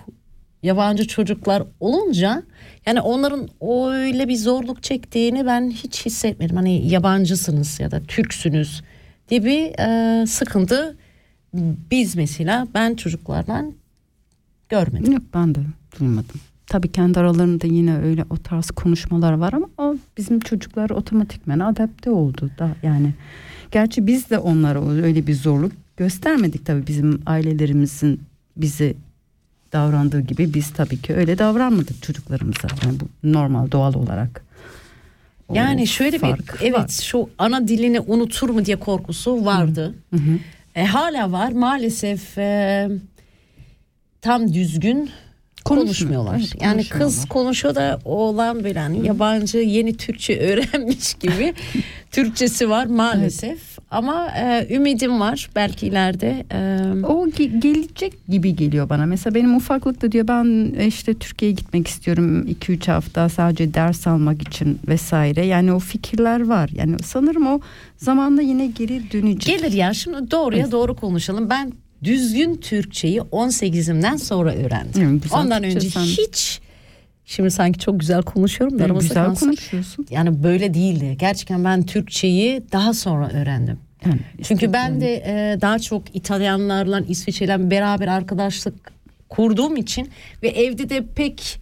[0.64, 2.44] yabancı çocuklar olunca
[2.86, 3.50] yani onların
[3.92, 6.56] öyle bir zorluk çektiğini ben hiç hissetmedim.
[6.56, 8.82] Hani yabancısınız ya da Türksünüz
[9.30, 10.98] diye bir e, sıkıntı
[11.92, 13.74] biz mesela ben çocuklardan
[14.70, 15.12] görmedim.
[15.14, 15.60] Yok ben de
[16.00, 16.42] duymadım.
[16.70, 22.10] Tabii kendi aralarında yine öyle o tarz konuşmalar var ama o bizim çocuklar otomatikmen adapte
[22.12, 23.14] oldu da yani.
[23.72, 28.22] Gerçi biz de onlara öyle bir zorluk göstermedik tabii bizim ailelerimizin
[28.58, 28.96] bizi
[29.74, 32.68] davrandığı gibi biz tabii ki öyle davranmadık çocuklarımıza.
[32.86, 34.44] Yani bu normal doğal olarak.
[35.48, 36.88] O Yani şöyle bir fark evet var.
[36.88, 39.96] şu ana dilini unutur mu diye korkusu vardı.
[40.76, 42.90] E, hala var maalesef e,
[44.22, 45.10] tam düzgün
[45.76, 46.36] konuşmuyorlar.
[46.40, 47.08] Evet, yani konuşmuyorlar.
[47.16, 51.54] kız konuşuyor da oğlan böyle hani yabancı yeni Türkçe öğrenmiş gibi
[52.12, 53.60] Türkçesi var maalesef.
[53.92, 56.46] Ama e, ümidim var belki ileride.
[56.52, 56.58] e,
[57.06, 59.06] O ge- gelecek gibi geliyor bana.
[59.06, 64.08] Mesela benim ufaklık da diyor ben e, işte Türkiye'ye gitmek istiyorum 2-3 hafta sadece ders
[64.08, 65.46] almak için vesaire.
[65.46, 66.70] Yani o fikirler var.
[66.74, 67.60] Yani sanırım o
[67.98, 69.60] zamanla yine geri dönecek.
[69.60, 71.50] Gelir ya şimdi doğruya doğru konuşalım.
[71.50, 71.72] Ben
[72.04, 75.20] düzgün Türkçeyi 18'imden sonra öğrendim.
[75.24, 76.60] Güzel Ondan önce sen- hiç
[77.26, 79.46] şimdi sanki çok güzel konuşuyorum da Yani güzel kalsın.
[79.46, 80.06] konuşuyorsun.
[80.10, 81.16] Yani böyle değildi.
[81.20, 83.78] Gerçekten ben Türkçeyi daha sonra öğrendim.
[84.06, 88.92] Yani Çünkü ben de e, daha çok İtalyanlarla, İsviçre'yle beraber arkadaşlık
[89.30, 90.10] kurduğum için
[90.44, 91.60] ve evde de pek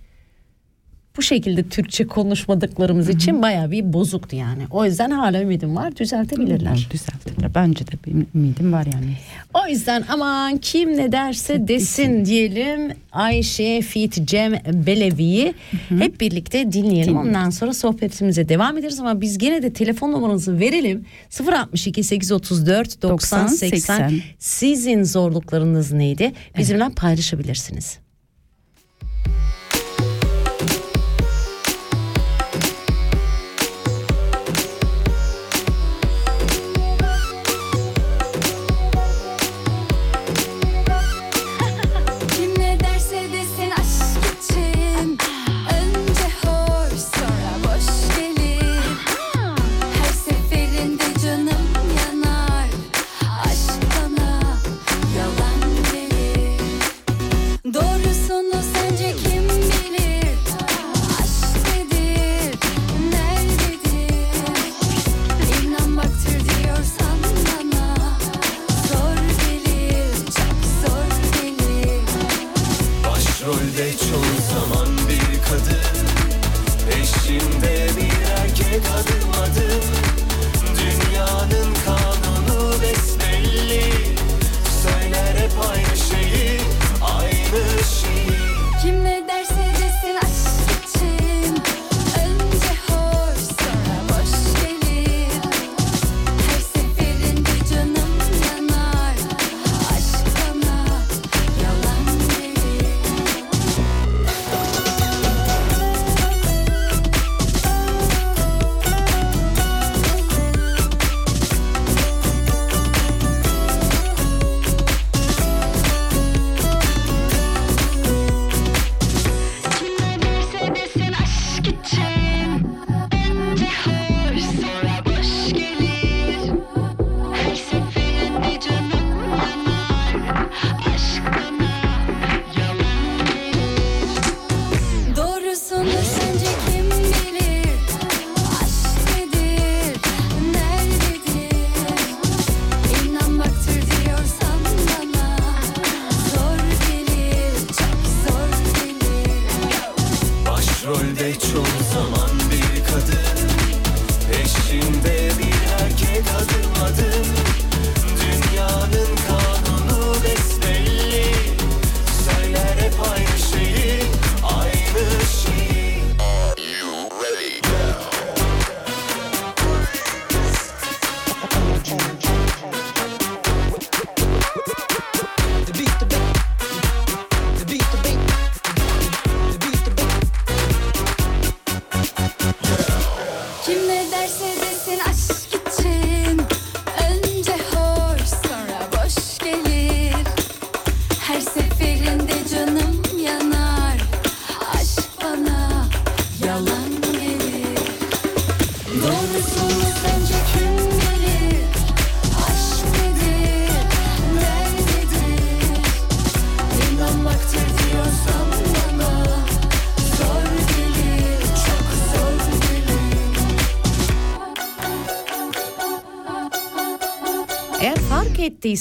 [1.17, 4.63] bu şekilde Türkçe konuşmadıklarımız için bayağı bir bozuktu yani.
[4.71, 6.87] O yüzden hala ümidim var düzeltebilirler.
[6.91, 7.55] düzeltirler.
[7.55, 9.17] Bence de benim ümidim var yani.
[9.53, 15.53] O yüzden aman kim ne derse desin diyelim Ayşe Fit Cem Belevi'yi
[15.89, 17.17] hep birlikte dinleyelim.
[17.17, 21.05] Ondan sonra sohbetimize devam ederiz ama biz gene de telefon numaranızı verelim.
[21.53, 24.21] 062 834 90 80 80.
[24.39, 26.33] sizin zorluklarınız neydi?
[26.57, 27.99] Bizimle paylaşabilirsiniz.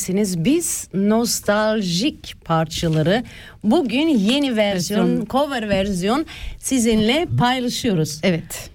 [0.01, 3.25] Ettiyseniz biz nostaljik parçaları
[3.65, 6.27] bugün yeni versiyon, cover versiyon
[6.59, 8.21] sizinle paylaşıyoruz.
[8.23, 8.71] Evet.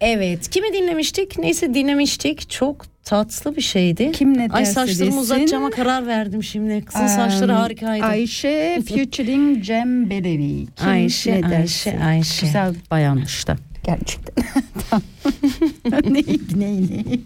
[0.00, 1.38] Evet, kimi dinlemiştik?
[1.38, 2.50] Neyse dinlemiştik.
[2.50, 4.12] Çok tatlı bir şeydi.
[4.12, 5.20] Kim ne Ay derse saçlarımı desin.
[5.20, 6.84] uzatacağıma karar verdim şimdi.
[6.84, 8.04] Kızın saçları Em, harikaydı.
[8.04, 10.66] Ayşe featuring Cem Belevi.
[10.76, 11.98] Kim Ayşe, ne Ayşe, derse.
[12.04, 12.46] Ayşe.
[12.46, 13.56] Güzel bayanmış da.
[13.84, 14.44] Gerçekten.
[14.90, 15.02] Tamam.
[16.14, 17.20] neydi neydi?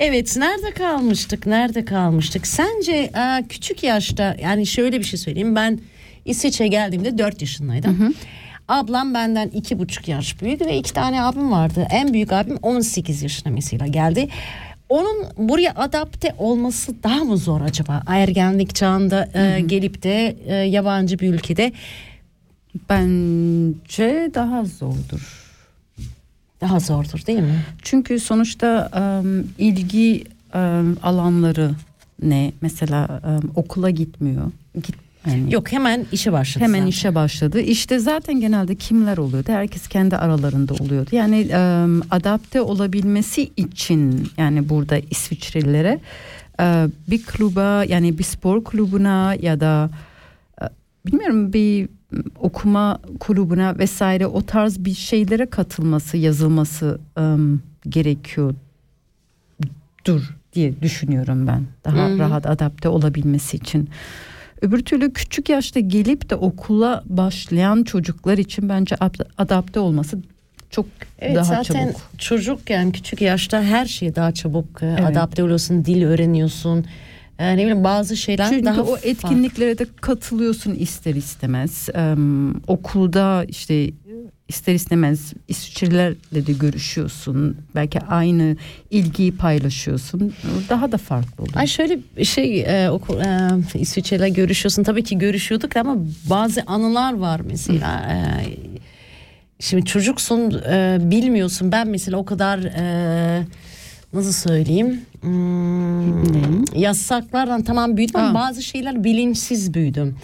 [0.00, 5.80] Evet nerede kalmıştık nerede kalmıştık sence e, küçük yaşta yani şöyle bir şey söyleyeyim ben
[6.24, 8.14] İsviçre'ye geldiğimde 4 yaşındaydım.
[8.68, 11.86] Ablam benden iki buçuk yaş büyüdü ve iki tane abim vardı.
[11.90, 14.28] En büyük abim 18 yaşına mesela geldi.
[14.88, 18.02] Onun buraya adapte olması daha mı zor acaba?
[18.06, 21.72] Ergenlik çağında e, gelip de e, yabancı bir ülkede
[22.90, 25.47] Bence daha zordur.
[26.60, 27.64] Daha zordur değil mi?
[27.82, 31.70] Çünkü sonuçta em, ilgi em, alanları
[32.22, 32.52] ne?
[32.60, 34.50] Mesela em, okula gitmiyor.
[34.74, 34.94] Git,
[35.26, 36.64] yani Yok hemen işe başladı.
[36.64, 36.90] Hemen zaten.
[36.90, 37.60] işe başladı.
[37.60, 39.48] İşte zaten genelde kimler oluyordu?
[39.52, 41.10] Herkes kendi aralarında oluyordu.
[41.12, 46.00] Yani em, adapte olabilmesi için yani burada İsviçrelilere
[46.60, 49.90] e, bir kluba yani bir spor kulübüne ya da
[50.62, 50.64] e,
[51.06, 51.88] bilmiyorum bir
[52.40, 58.54] okuma kulübüne vesaire o tarz bir şeylere katılması, yazılması em, gerekiyordur
[60.52, 61.62] diye düşünüyorum ben.
[61.84, 62.18] Daha Hı hı.
[62.18, 63.88] rahat adapte olabilmesi için.
[64.62, 70.18] Öbür türlü küçük yaşta gelip de okula başlayan çocuklar için bence ad- adapte olması
[70.70, 70.86] çok
[71.18, 72.00] Evet daha zaten çabuk.
[72.18, 75.04] çocukken küçük yaşta her şeye daha çabuk e, Evet.
[75.04, 76.86] adapte oluyorsun, dil öğreniyorsun.
[77.38, 81.88] E, ne bileyim bazı şeyler Çünkü daha o etkinliklere de katılıyorsun ister istemez.
[81.94, 83.90] Em, okulda işte
[84.48, 87.56] ister istemez İsviçrelerle de görüşüyorsun.
[87.74, 88.56] Belki aynı
[88.90, 90.34] ilgiyi paylaşıyorsun.
[90.68, 91.56] Daha da farklı oluyor.
[91.56, 94.82] Ay şöyle şey e, oku, e, İsviçre'yle görüşüyorsun.
[94.82, 95.96] Tabii ki görüşüyorduk ama
[96.30, 98.08] bazı anılar var mesela.
[98.12, 98.16] E,
[99.60, 101.72] şimdi çocuksun e, bilmiyorsun.
[101.72, 103.46] Ben mesela o kadar e,
[104.12, 105.00] nasıl söyleyeyim?
[105.20, 110.16] Hmm, yasaklardan tamam büyüdüm ama bazı şeyler bilinçsiz büyüdüm.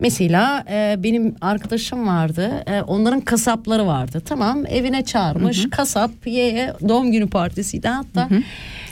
[0.00, 2.62] Mesela e, benim arkadaşım vardı.
[2.66, 4.22] E, onların kasapları vardı.
[4.24, 5.70] Tamam evine çağırmış.
[5.70, 8.28] Kasap ye doğum günü partisiydi hatta.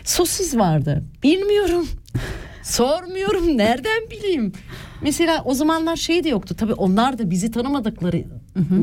[0.04, 1.02] Sosis vardı.
[1.22, 1.88] Bilmiyorum.
[2.62, 4.52] Sormuyorum nereden bileyim.
[5.02, 6.54] Mesela o zamanlar şey de yoktu.
[6.58, 8.24] Tabii onlar da bizi tanımadıkları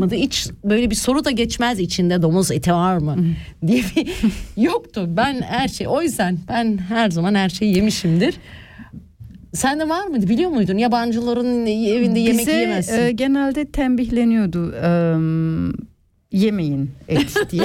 [0.09, 3.15] da hiç böyle bir soru da geçmez içinde domuz eti var mı
[3.67, 4.07] diye bir
[4.63, 5.05] yoktu.
[5.09, 8.35] Ben her şey o yüzden ben her zaman her şeyi yemişimdir.
[9.53, 10.77] Sen de var mıydı biliyor muydun?
[10.77, 13.01] Yabancıların evinde yemek Bize yiyemezsin.
[13.01, 14.75] e, genelde tembihleniyordu.
[14.75, 15.73] em,
[16.31, 17.63] yemeyin et diye.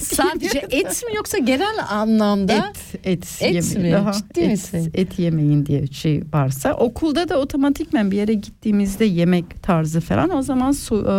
[0.00, 2.52] Sadece et mi yoksa genel anlamda?
[2.54, 3.82] et, et, Et yemeyin.
[3.82, 3.96] mi?
[3.96, 4.90] Aha, Ciddi et, misin?
[4.94, 10.42] et yemeyin diye şey varsa okulda da otomatikmen bir yere gittiğimizde yemek tarzı falan o
[10.42, 11.16] zaman su- e,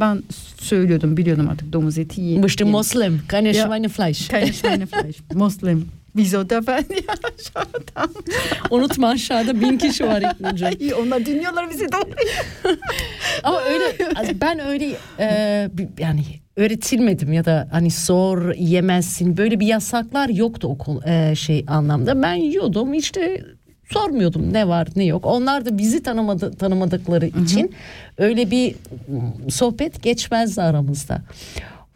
[0.00, 0.22] ben
[0.60, 2.42] söylüyordum biliyordum artık domuz eti yiyin.
[2.42, 3.20] Bist du Moslem?
[3.28, 3.54] Keine.
[3.54, 4.28] Schweinefleisch.
[4.28, 5.18] Keine Schweinefleisch.
[5.34, 5.88] Muslim.
[6.16, 8.10] Wieso da ben ya şuradan.
[8.70, 10.76] Unutma aşağıda bin kişi var İknurcuğum.
[10.80, 11.96] İyi, Onlar dinliyorlar bizi de.
[13.42, 13.84] Ama öyle
[14.40, 15.26] ben öyle e,
[15.98, 16.22] yani
[16.56, 22.22] öğretilmedim ya da hani sor yemezsin böyle bir yasaklar yoktu okul e, şey anlamda.
[22.22, 23.44] Ben yiyordum işte
[23.92, 25.26] sormuyordum ne var ne yok.
[25.26, 27.74] Onlar da bizi tanımadı, tanımadıkları için
[28.18, 28.74] öyle bir
[29.48, 31.22] sohbet geçmezdi aramızda.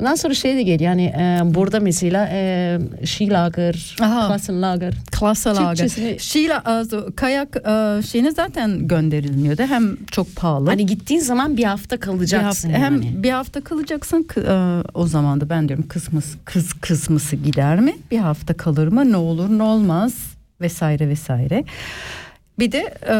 [0.00, 3.96] Ondan sonra şey de geliyor yani e, burada mesela e, Skilager.
[3.98, 4.94] Klassenlager.
[5.12, 5.86] Klasalager.
[5.86, 9.62] Türkçesini- Şila, also, kayak e, şeyine zaten gönderilmiyordu.
[9.62, 10.66] Hem çok pahalı.
[10.70, 13.04] Hani gittiğin zaman bir hafta bir kalacaksın hafta, yani.
[13.04, 17.94] hem bir hafta kalacaksın e, o zaman da ben diyorum kısmısı kız kısmısı gider mi
[18.10, 20.14] bir hafta kalır mı ne olur ne olmaz
[20.60, 21.64] vesaire vesaire
[22.58, 23.16] bir de e,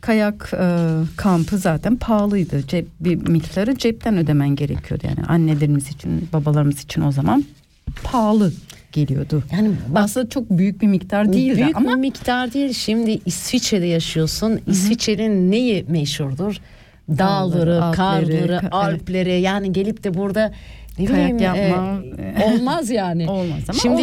[0.00, 6.80] kayak e, kampı zaten pahalıydı Cep, bir miktarı cepten ödemen gerekiyordu yani annelerimiz için babalarımız
[6.84, 7.44] için o zaman
[8.04, 8.52] pahalı
[8.92, 9.42] geliyordu.
[9.52, 12.72] Yani bak Aslında çok büyük bir miktar değildi Büyük ama bir miktar değil.
[12.72, 14.60] Şimdi İsviçre'de yaşıyorsun.
[14.66, 16.56] İsviçre'nin neyi meşhurdur?
[17.08, 18.72] Dağları, Dağları, Alpleri, karları, ka- evet.
[18.72, 19.40] Alpleri.
[19.40, 20.52] Yani gelip de burada
[20.98, 22.00] ne Kayak bileyim, yapma.
[22.18, 23.30] e, olmaz yani.
[23.30, 24.02] Olmaz ama Şimdi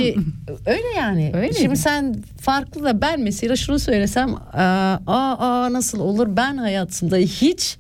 [0.50, 1.32] ol- öyle yani.
[1.34, 1.78] Öyle Şimdi mi?
[1.78, 7.78] sen farklı da ben mesela şunu söylesem aa, aa nasıl olur ben hayatımda hiç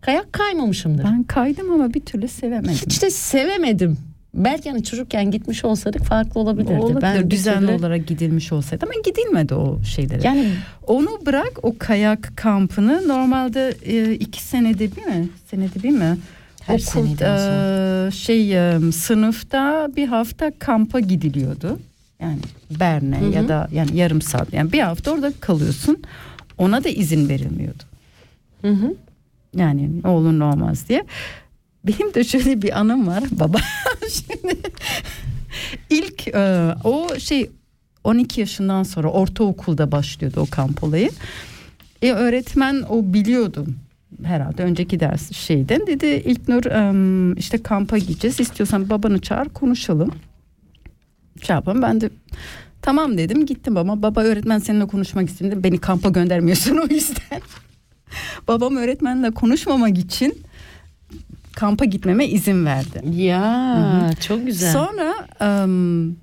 [0.00, 1.04] kayak kaymamışımdır.
[1.04, 2.74] ben kaydım ama bir türlü sevemedim.
[2.86, 3.98] Hiç de sevemedim.
[4.34, 6.72] Belki hani çocukken gitmiş olsaydık farklı olabilirdi.
[6.80, 10.20] Olabilir, Ben düzenli türlü- olarak gidilmiş olsaydı ama gidilmedi o şeylere.
[10.26, 10.48] Yani
[10.86, 15.28] Onu bırak o kayak kampını normalde e, iki senede bir mi?
[15.50, 16.16] Senede bir mi?
[16.62, 17.38] Her seneden e,
[18.10, 21.78] şey e, sınıfta bir hafta kampa gidiliyordu.
[22.20, 22.38] Yani
[22.70, 23.30] Berne Hı hı.
[23.32, 26.02] ya da yani yarım saat yani bir hafta orada kalıyorsun.
[26.58, 27.82] Ona da izin verilmiyordu.
[28.62, 28.94] hı hı.
[29.56, 31.04] Yani ne olur ne olmaz diye.
[31.84, 33.58] Benim de şöyle bir anım var baba.
[34.10, 34.56] Şimdi
[35.90, 37.50] İlk e, o şey
[38.04, 41.10] 12 yaşından sonra ortaokulda başlıyordu o kamp olayı.
[42.02, 43.66] E, öğretmen o biliyordu
[44.24, 50.10] herhalde önceki ders şeyden dedi İlknur em, işte kampa gideceğiz istiyorsan babanı çağır konuşalım.
[51.42, 52.10] Şey yapalım ben de
[52.82, 55.64] tamam dedim gittim ama baba öğretmen seninle konuşmak istiyor dedi.
[55.64, 57.40] beni kampa göndermiyorsun o yüzden.
[58.48, 60.34] Babam öğretmenle konuşmamak için
[61.52, 63.02] kampa gitmeme izin verdi.
[63.22, 64.72] Ya çok güzel.
[64.72, 66.16] Sonra em,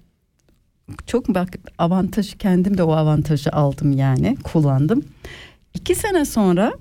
[1.07, 5.03] çok bak avantajı kendim de o avantajı aldım yani kullandım.
[5.73, 6.73] İki sene sonra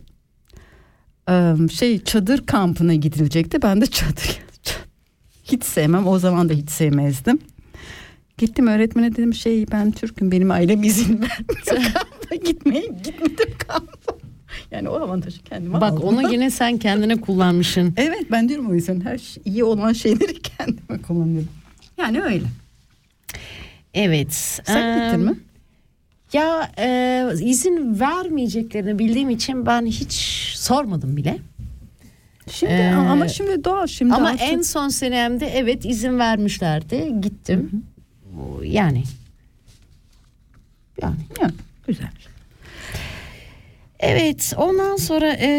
[1.73, 3.63] şey çadır kampına gidilecekti.
[3.63, 4.39] Ben de çadır
[5.45, 7.39] hiç sevmem o zaman da hiç sevmezdim.
[8.39, 13.91] Gittim öğretmene dedim şey ben Türk'üm benim ailem izin vermiyor kampa gitmeye gitmedim kampa.
[14.71, 16.03] Yani o avantajı kendime Bak aldım.
[16.03, 17.95] onu yine sen kendine kullanmışsın.
[17.97, 21.49] Evet ben diyorum o yüzden her iyi olan şeyleri kendime kullanıyorum.
[21.99, 22.45] Yani öyle.
[23.95, 24.33] Evet.
[24.65, 25.35] Sen Eee, gittin mi?
[26.33, 30.13] Ya e, izin vermeyeceklerini bildiğim için ben hiç
[30.57, 31.39] sormadım bile.
[32.51, 37.13] Şimdi Ee, ama şimdi doğal şimdi Ama artık- en son senemde evet izin vermişlerdi.
[37.21, 37.85] Gittim.
[38.39, 39.03] O, Yani.
[41.03, 41.17] Yani.
[41.43, 41.51] Ya,
[41.87, 42.11] güzel.
[44.03, 45.51] Evet ondan sonra e,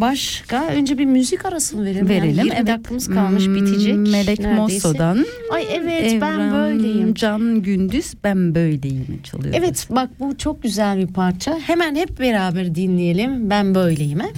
[0.00, 2.08] başka önce bir müzik arası mı verelim?
[2.08, 2.36] Verelim.
[2.36, 2.66] Yani 20 evet.
[2.66, 3.96] dakikamız kalmış Hmm, bitecek.
[3.96, 4.54] Melek neredeyse.
[4.54, 5.26] Mosso'dan.
[5.52, 7.14] Ay evet ben Evren böyleyim.
[7.14, 9.54] Can Gündüz ben böyleyim çalıyor.
[9.58, 11.58] Evet bak bu çok güzel bir parça.
[11.58, 13.50] Hemen hep beraber dinleyelim.
[13.50, 14.28] Ben böyleyim he.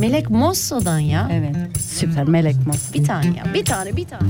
[0.00, 1.28] Melek Mosso'dan ya.
[1.32, 1.56] Evet.
[1.80, 2.94] Süper Melek Mosso.
[2.94, 3.54] Bir tane ya.
[3.54, 4.28] Bir tane bir tane.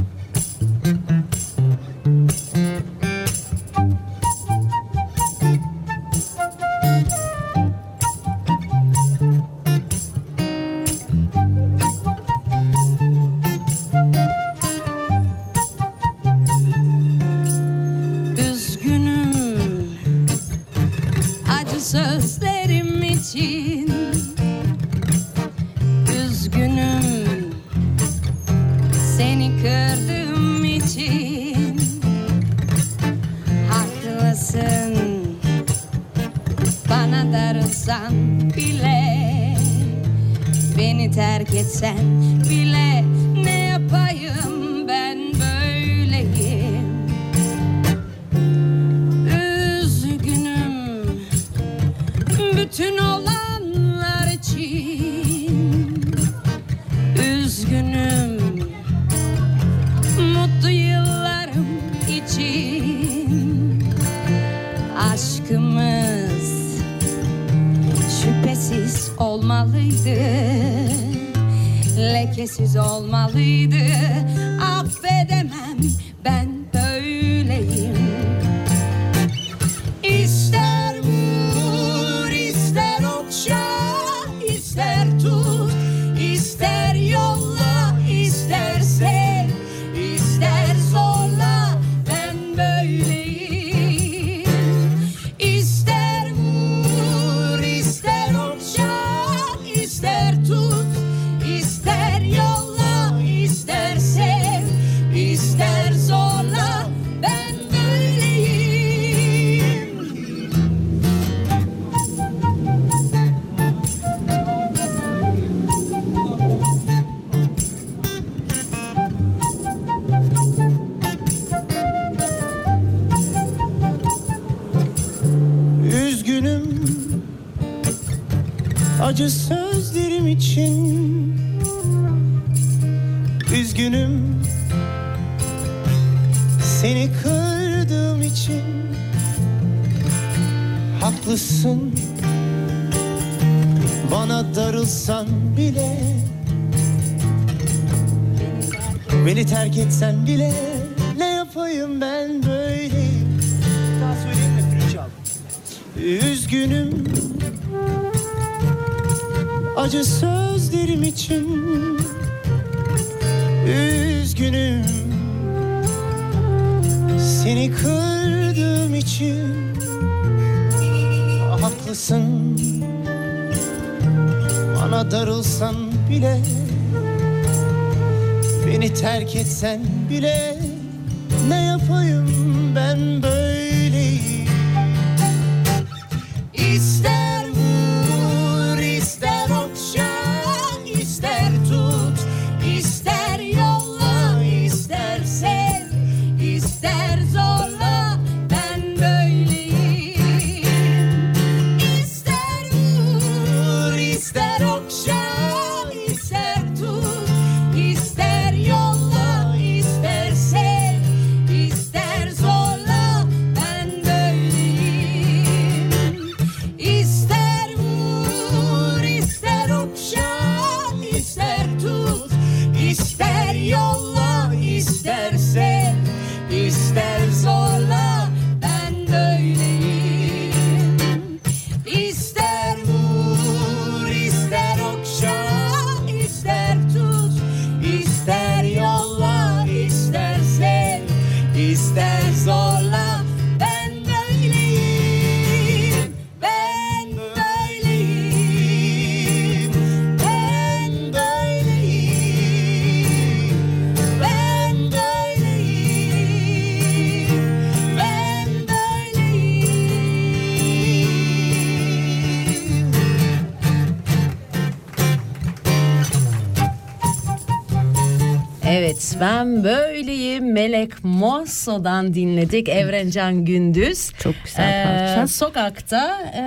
[270.82, 274.10] Melek Mosso'dan dinledik Evrencan Gündüz.
[274.22, 275.26] Çok güzel parça.
[275.26, 276.42] Sokakta e,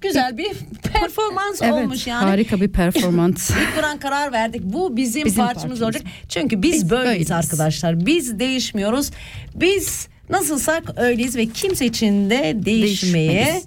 [0.00, 0.48] güzel bir
[0.92, 2.24] performans Evet olmuş yani.
[2.24, 3.50] harika bir performans.
[3.62, 4.62] İlk Kur'an karar verdik.
[4.64, 5.82] Bu bizim, Bizim parçamız parçamız.
[5.82, 6.02] olacak.
[6.28, 7.30] Çünkü biz, Biz böyleyiz böyleyiz.
[7.30, 8.06] arkadaşlar.
[8.06, 9.10] Biz değişmiyoruz.
[9.54, 13.64] Biz nasılsak öyleyiz ve kimse için de değişmeye Değişmeyiz.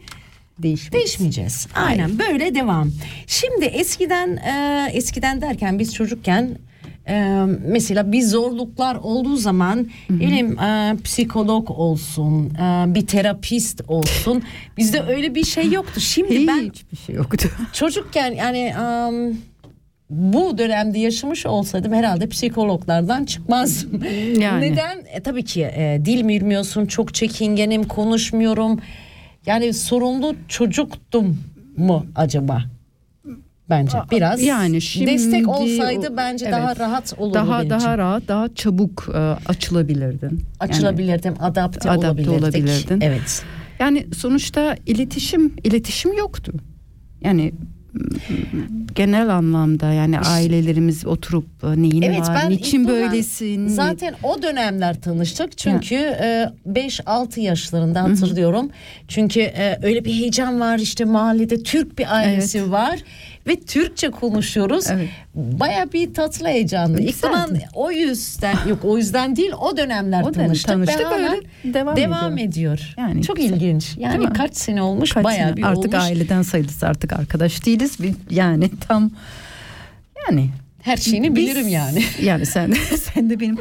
[0.59, 0.93] Değişmeyiz.
[0.93, 1.67] değişmeyeceğiz.
[1.75, 2.91] Aynen böyle devam.
[3.27, 6.57] Şimdi eskiden e, eskiden derken biz çocukken
[7.07, 14.43] e, mesela bir zorluklar olduğu zaman bileyim e, psikolog olsun, e, bir terapist olsun.
[14.77, 15.99] Bizde öyle bir şey yoktu.
[15.99, 17.49] Şimdi ben Hiçbir şey yoktu.
[17.73, 19.37] çocukken yani um,
[20.09, 24.03] bu dönemde yaşamış olsaydım herhalde psikologlardan çıkmazdım.
[24.41, 24.71] Yani.
[24.71, 24.97] Neden?
[25.13, 28.79] E, tabii ki e, dil bilmiyorsun, çok çekingenim, konuşmuyorum.
[29.45, 31.39] Yani sorumlu çocuktum
[31.77, 32.63] mu acaba?
[33.69, 34.41] Bence biraz.
[34.41, 36.53] yani şimdi destek olsaydı bence evet.
[36.53, 37.97] daha rahat olurdu daha daha için.
[37.97, 39.17] rahat, daha çabuk e,
[39.49, 40.41] açılabilirdin.
[40.59, 42.43] Açılabilirdim, adapte, Adapte olabilirdik.
[42.43, 43.01] olabilirdin.
[43.01, 43.43] Evet.
[43.79, 46.53] Yani, yani sonuçta iletişim iletişim yoktu.
[47.21, 47.53] Yani
[47.93, 48.01] m,
[48.95, 53.67] genel anlamda yani ailelerimiz oturup e, neyin Evet var, ben niçin böylesin?
[53.67, 58.69] Zaten o dönemler tanıştık çünkü e, 5-6 yaşlarında hatırlıyorum.
[59.07, 62.99] Çünkü e, öyle bir heyecan var işte mahallede Türk bir ailesi var
[63.47, 64.85] ve Türkçe konuşuyoruz.
[64.91, 65.09] Evet.
[65.35, 67.01] Baya bir tatlı heyecanlı.
[67.01, 71.31] İlk zaman o yüzden yok o yüzden değil o dönemler O tanıştık, tanıştık, ve hala
[71.31, 71.41] öyle
[71.73, 72.49] devam devam ediyor.
[72.77, 72.93] ediyor.
[72.97, 73.49] Yani Çok güzel.
[73.55, 73.95] ilginç.
[73.97, 75.57] Yani kaç sene olmuş Kaç bayağı sene?
[75.57, 76.05] bir artık olmuş.
[76.05, 77.97] aileden sayılırız artık arkadaş değiliz.
[78.29, 79.11] Yani tam
[80.29, 80.49] yani
[80.81, 82.03] Her şeyini Biz- bilirim yani.
[82.23, 82.73] Yani sen
[83.13, 83.57] sen de benim.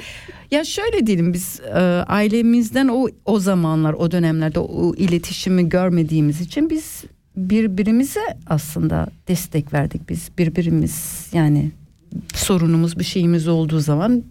[0.50, 1.78] Ya şöyle diyelim biz e,
[2.08, 7.02] ailemizden o o zamanlar o dönemlerde o iletişimi görmediğimiz için biz
[7.36, 11.70] birbirimize aslında destek verdik biz birbirimiz yani
[12.34, 14.22] sorunumuz bir şeyimiz olduğu zaman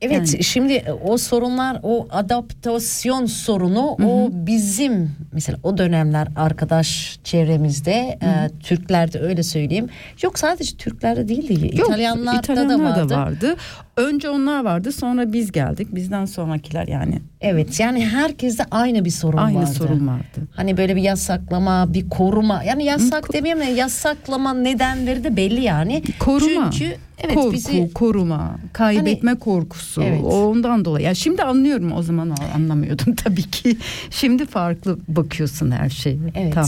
[0.00, 0.44] Evet Yani.
[0.44, 7.90] şimdi o sorunlar o adaptasyon sorunu o bizim mesela o dönemler arkadaş çevremizde
[8.22, 9.88] e, Türklerde öyle söyleyeyim.
[10.22, 11.76] Yok sadece Türklerde değildi.
[11.78, 13.08] Yok, İtalyanlarda İtalyanlar da vardı.
[13.10, 13.56] da vardı.
[13.96, 19.36] Önce onlar vardı sonra biz geldik bizden sonrakiler yani Evet yani herkeste aynı bir sorun
[19.36, 19.70] aynı vardı.
[19.70, 20.48] sorun vardı.
[20.56, 22.62] Hani böyle bir yasaklama, bir koruma.
[22.62, 26.02] Yani yasak demeyeyim de yasaklama nedenleri de belli yani.
[26.18, 26.70] Koruma.
[26.70, 30.02] Çünkü evet Korku, bizi Hani koruma, kaybetme korkusu.
[30.02, 30.24] Evet.
[30.24, 31.06] Ondan dolayı.
[31.06, 33.76] Ya şimdi anlıyorum o zaman anlamıyordum tabii ki.
[34.10, 36.18] Şimdi farklı bakıyorsun her şeye.
[36.34, 36.54] Evet.
[36.54, 36.66] Tam.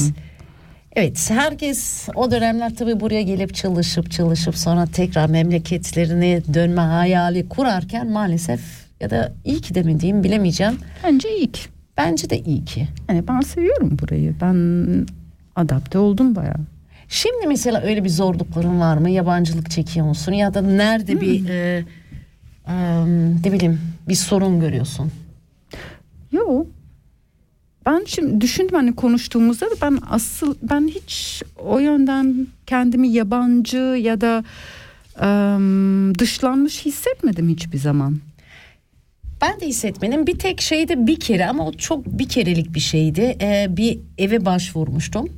[0.96, 8.10] Evet herkes o dönemler tabii buraya gelip çalışıp çalışıp sonra tekrar memleketlerine dönme hayali kurarken
[8.10, 8.60] maalesef
[9.00, 10.78] ya da iyi ki de mi diyeyim bilemeyeceğim.
[11.04, 11.58] Bence ilk.
[11.96, 12.88] Bence de iyi ki.
[13.08, 14.34] Yani ben seviyorum burayı.
[14.40, 14.56] Ben
[15.56, 16.60] adapte oldum bayağı.
[17.08, 19.10] Şimdi mesela öyle bir zorlukların var mı?
[19.10, 20.32] Yabancılık çekiyor musun?
[20.32, 21.20] Ya da nerede Hmm.
[21.20, 21.84] bir e,
[22.68, 22.74] e,
[23.44, 25.12] ne bileyim bir sorun görüyorsun?
[26.32, 26.66] Yok.
[27.86, 34.20] Ben şimdi düşündüm hani konuştuğumuzda da ben asıl ben hiç o yönden kendimi yabancı ya
[34.20, 34.44] da
[35.20, 38.18] em, dışlanmış hissetmedim hiçbir zaman.
[39.42, 40.26] Ben de hissetmedim.
[40.26, 43.36] Bir tek şeyde bir kere ama o çok bir kerelik bir şeydi.
[43.40, 45.28] E, bir eve başvurmuştum.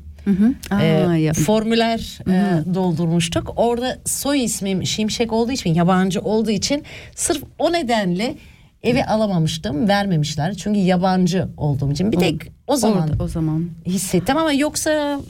[0.70, 3.53] Aa, Ee, ya- formüler e, doldurmuştuk.
[3.57, 6.82] Orada soy ismim Şimşek olduğu için yabancı olduğu için
[7.14, 8.34] sırf o nedenle
[8.83, 9.89] evi alamamıştım.
[9.89, 10.55] Vermemişler.
[10.55, 12.12] Çünkü yabancı olduğum için.
[12.12, 13.68] Bir tek o zaman Orada, o zaman.
[13.87, 15.20] hissettim ama yoksa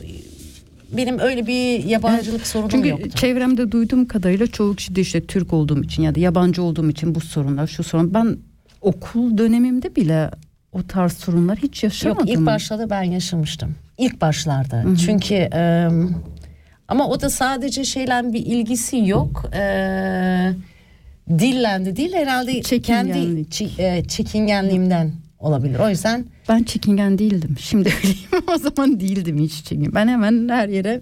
[0.96, 3.10] benim öyle bir yabancılık sorunum Çünkü yoktu.
[3.10, 7.14] çevremde duyduğum kadarıyla çoğu kişi de işte Türk olduğum için ya da yabancı olduğum için
[7.14, 8.14] bu sorunlar şu sorun.
[8.14, 8.36] Ben
[8.80, 10.30] okul dönemimde bile
[10.72, 12.26] o tarz sorunlar hiç yaşamadım.
[12.26, 13.74] Yok ilk başlarda ben yaşamıştım.
[13.98, 14.84] İlk başlarda.
[15.06, 15.88] Çünkü e,
[16.88, 19.50] ama o da sadece şeyle bir ilgisi yok.
[19.54, 20.52] E,
[21.38, 23.52] dille de değil herhalde kendi Çekingenlik.
[23.52, 25.78] çi- e, çekingenliğimden olabilir.
[25.78, 27.56] O yüzden Ben çekingen değildim.
[27.60, 29.94] Şimdi öyleyim o zaman değildim hiç çekingen.
[29.94, 31.00] Ben hemen her yere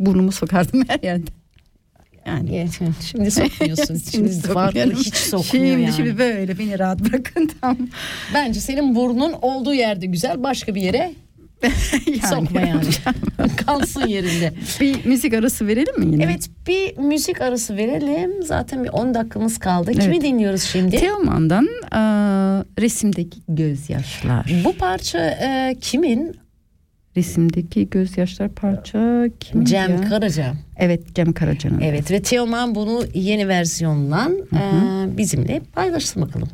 [0.00, 1.30] burnumu sokardım her yerde.
[2.26, 2.68] Yani
[3.00, 3.94] şimdi sokmuyorsun.
[4.12, 4.92] şimdi sokmuyorum.
[4.98, 5.92] hiç sokmuyor şimdi, yani.
[5.92, 7.78] Şimdi böyle beni rahat bırakın tamam.
[8.34, 11.12] Bence senin burnun olduğu yerde güzel başka bir yere
[12.06, 12.20] Yani.
[12.28, 12.84] sokma yani.
[13.66, 14.52] Kalsın yerinde.
[14.80, 16.24] Bir müzik arası verelim mi yine?
[16.24, 18.42] Evet bir müzik arası verelim.
[18.42, 19.92] Zaten bir 10 dakikamız kaldı.
[19.92, 20.22] Kimi Evet.
[20.22, 20.96] dinliyoruz şimdi?
[20.96, 24.52] Teoman'dan eee, resimdeki gözyaşlar.
[24.64, 26.36] Bu parça e, kimin?
[27.16, 30.08] Resimdeki gözyaşlar parça kim Cem ya?
[30.08, 30.52] Karaca.
[30.76, 31.80] Evet Cem Karaca'nın.
[31.80, 34.60] Evet ve Teoman bunu yeni versiyonla e,
[35.18, 36.48] bizimle paylaşsın bakalım.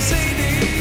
[0.00, 0.79] CD.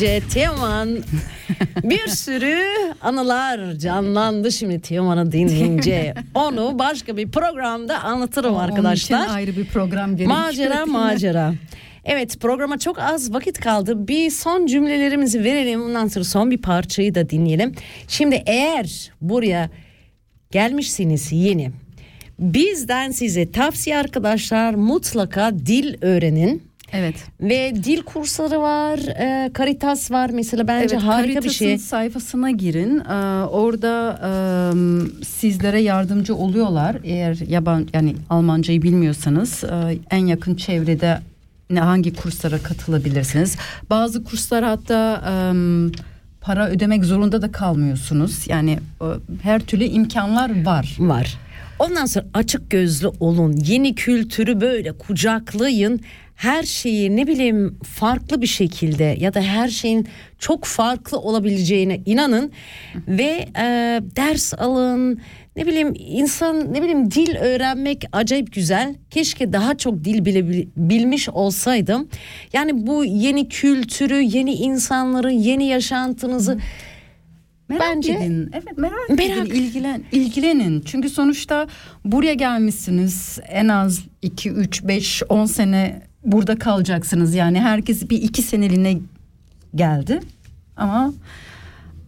[0.00, 0.98] Deyince Teoman
[1.84, 2.62] bir sürü
[3.00, 6.14] anılar canlandı şimdi Teoman'ı dinleyince.
[6.34, 9.22] Onu başka bir programda anlatırım Onun arkadaşlar.
[9.22, 10.38] için ayrı bir program gerekiyor.
[10.38, 11.54] Macera macera.
[12.04, 14.08] Evet programa çok az vakit kaldı.
[14.08, 15.82] Bir son cümlelerimizi verelim.
[15.82, 17.74] Ondan sonra son bir parçayı da dinleyelim.
[18.08, 19.70] Şimdi eğer buraya
[20.50, 21.70] gelmişsiniz yeni.
[22.38, 26.65] Bizden size tavsiye arkadaşlar mutlaka dil öğrenin.
[26.92, 27.14] Evet.
[27.40, 31.78] Ve dil kursları var, e, Caritas var mesela bence evet, harika bir şey.
[31.78, 32.98] sayfasına girin.
[33.00, 36.96] Ee, orada e, sizlere yardımcı oluyorlar.
[37.04, 41.18] Eğer yaban yani Almancayı bilmiyorsanız e, en yakın çevrede
[41.70, 43.56] ne hangi kurslara katılabilirsiniz.
[43.90, 45.34] Bazı kurslar hatta e,
[46.40, 48.48] para ödemek zorunda da kalmıyorsunuz.
[48.48, 49.06] Yani e,
[49.42, 50.96] her türlü imkanlar var.
[50.98, 51.38] Var.
[51.78, 53.52] Ondan sonra açık gözlü olun.
[53.64, 56.00] Yeni kültürü böyle kucaklayın.
[56.36, 60.08] Her şeyi ne bileyim farklı bir şekilde ya da her şeyin
[60.38, 62.52] çok farklı olabileceğine inanın
[63.08, 63.64] ve e,
[64.16, 65.20] ders alın.
[65.56, 68.94] Ne bileyim insan ne bileyim dil öğrenmek acayip güzel.
[69.10, 72.08] Keşke daha çok dil bile bilmiş olsaydım.
[72.52, 76.58] Yani bu yeni kültürü, yeni insanları, yeni yaşantınızı
[77.68, 78.50] Merak Bence- edin.
[78.52, 79.48] Evet merak, Merak.
[79.48, 80.80] edin, ilgilen ilgilenin.
[80.86, 81.66] Çünkü sonuçta
[82.04, 83.38] buraya gelmişsiniz.
[83.48, 87.34] En az 2 3 5 10 sene burada kalacaksınız.
[87.34, 88.98] Yani herkes bir iki seneliğine
[89.74, 90.20] geldi.
[90.76, 91.12] Ama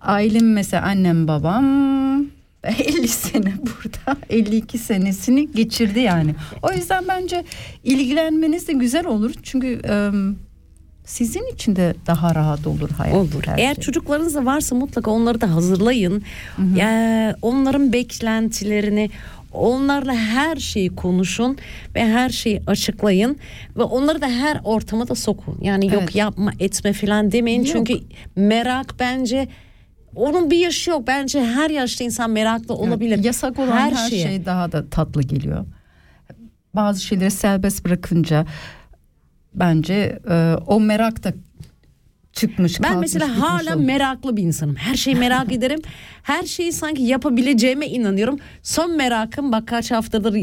[0.01, 1.65] ailem mesela annem babam
[2.65, 6.35] 50 sene burada 52 senesini geçirdi yani.
[6.63, 7.45] O yüzden bence
[7.85, 9.33] ilgilenmeniz de güzel olur.
[9.43, 9.81] Çünkü
[11.05, 13.17] sizin için de daha rahat olur hayat.
[13.17, 13.43] Olur.
[13.45, 13.83] her Eğer şey.
[13.85, 16.23] çocuklarınız da varsa mutlaka onları da hazırlayın.
[16.77, 19.11] Ya, onların beklentilerini
[19.53, 21.57] onlarla her şeyi konuşun
[21.95, 23.37] ve her şeyi açıklayın
[23.77, 25.59] ve onları da her ortama da sokun.
[25.61, 26.15] Yani yok Evet.
[26.15, 27.73] yapma etme falan demeyin Yok.
[27.73, 27.95] çünkü
[28.37, 29.49] merak bence
[30.15, 31.07] onun bir yaşı yok.
[31.07, 33.15] Bence her yaşta insan meraklı olabilir.
[33.15, 34.27] Evet, yasak olan her, şeye.
[34.29, 35.67] şey daha da tatlı geliyor.
[36.75, 38.47] Bazı şeyleri serbest bırakınca
[39.55, 41.33] bence e, o merak da
[42.41, 42.83] çıkmış.
[42.83, 43.87] Ben kalkmış, mesela hala olmuş.
[43.87, 44.77] meraklı bir insanım.
[44.77, 45.79] Her şeyi merak ederim.
[46.23, 48.39] Her şeyi sanki yapabileceğime inanıyorum.
[48.63, 50.37] Son merakım bak kaç haftadır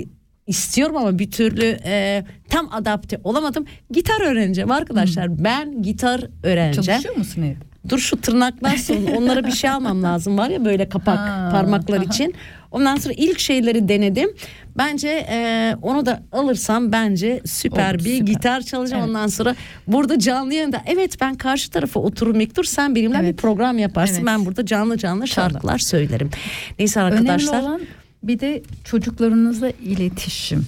[0.47, 3.65] istiyorum ama bir türlü e, tam adapte olamadım.
[3.91, 5.43] Gitar öğreneceğim arkadaşlar.
[5.43, 6.85] Ben gitar öğreneceğim.
[6.85, 7.55] Çalışıyor musun evde?
[7.89, 11.97] Dur şu tırnaklar sonra onlara bir şey almam lazım var ya böyle kapak Ha, parmaklar
[11.97, 12.03] aha.
[12.03, 12.33] için.
[12.75, 14.29] Ondan sonra ilk şeyleri denedim.
[14.77, 18.25] Bence e, onu da alırsam bence süper Olur, bir süper.
[18.33, 19.03] gitar çalacağım.
[19.03, 19.09] Evet.
[19.09, 19.55] Ondan sonra
[19.87, 23.37] burada canlı yayında evet ben karşı tarafa otururum Mektur sen benimle bir Evet.
[23.37, 24.15] program yaparsın.
[24.15, 24.25] Evet.
[24.25, 26.29] Ben burada canlı canlı şarkılar söylerim.
[26.79, 27.53] Neyse arkadaşlar.
[27.53, 27.81] Önemli olan
[28.23, 30.65] bir de çocuklarınızla iletişim.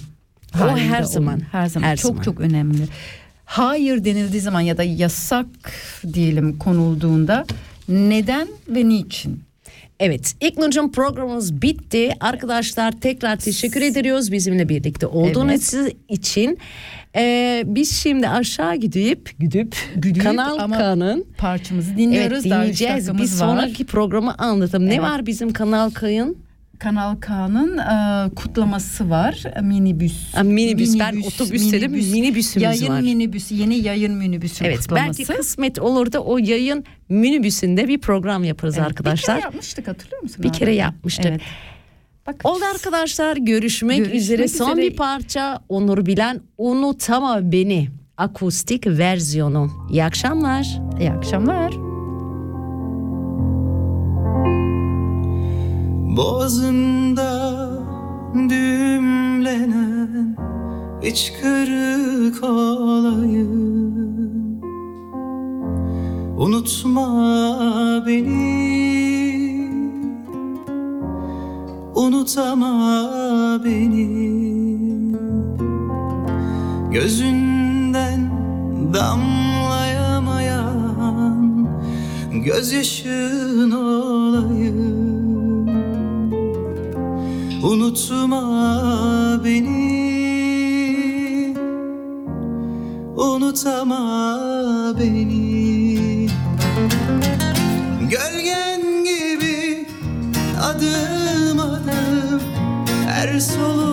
[0.54, 1.06] O her olun.
[1.06, 1.86] zaman, Her zaman.
[1.86, 2.22] her çok zaman.
[2.22, 2.82] çok önemli.
[3.44, 5.46] Hayır denildiği zaman ya da yasak
[6.12, 7.44] diyelim konulduğunda
[7.88, 9.47] neden ve niçin?
[10.00, 12.10] Evet İlknur'cum programımız bitti.
[12.20, 15.74] Arkadaşlar tekrar teşekkür ediyoruz bizimle birlikte olduğunuz
[16.08, 16.58] için.
[17.16, 22.32] Ee, biz şimdi aşağı gidip gidip, Gidip Kanal K'nın Parçamızı dinliyoruz.
[22.32, 22.94] Evet dinleyeceğiz.
[23.04, 23.46] Bir dakikamız var.
[23.46, 24.86] sonraki programı anlatalım.
[24.88, 25.02] Ne Evet.
[25.02, 26.36] var bizim Kanal K'ın?
[26.78, 29.42] Kanal K'nın e, kutlaması var.
[29.62, 30.34] Minibüs.
[30.34, 30.98] Ha, minibüs.
[30.98, 33.00] Ben otobüs dedim, minibüsümüz yayın var.
[33.00, 33.54] minibüsü.
[33.54, 35.06] Yeni yayın minibüsü Evet kutlaması.
[35.18, 39.36] belki kısmet olur da o yayın minibüsünde bir program yaparız Evet, arkadaşlar.
[39.36, 40.42] Bir kere yapmıştık hatırlıyor musun?
[40.42, 40.56] Bir abi?
[40.58, 41.26] kere yapmıştık.
[41.26, 41.40] Evet.
[42.44, 44.48] Oldu arkadaşlar görüşmek, Görüşmek üzere.
[44.48, 44.90] Son üzere.
[44.90, 49.70] bir parça Onur Bilen Unutama Beni akustik versiyonu.
[49.90, 50.78] İyi akşamlar.
[51.00, 51.97] İyi akşamlar.
[56.16, 57.68] Boğazımda
[58.34, 60.36] düğümlenen
[61.02, 63.98] iç kırık olayım.
[66.38, 68.68] Unutma beni.
[71.94, 73.10] Unutama
[73.64, 74.28] beni.
[76.90, 78.30] Gözünden
[78.94, 81.68] damlayamayan
[82.44, 84.97] Gözyaşın olayım
[87.78, 90.98] Unutma beni.
[93.16, 94.00] Unutama
[94.98, 96.28] beni.
[98.10, 99.86] Gölgen gibi
[100.62, 102.40] adım adım
[103.06, 103.87] Her solukta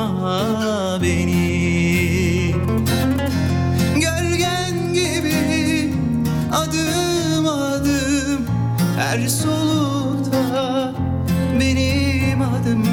[0.00, 2.54] Unutama beni.
[3.94, 5.94] Gölgen gibi
[6.52, 8.46] adım adım
[8.98, 10.94] Her solukta
[11.60, 12.84] benim adım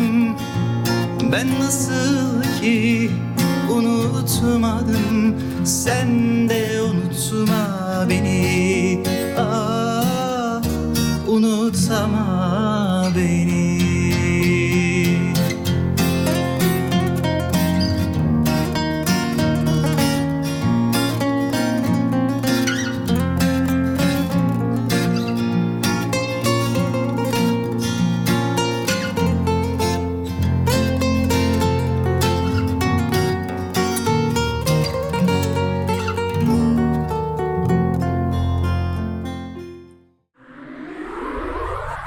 [1.32, 3.12] Ben nasıl ki
[3.72, 5.36] unutmadım
[5.66, 6.10] Sen
[6.50, 7.67] de unutma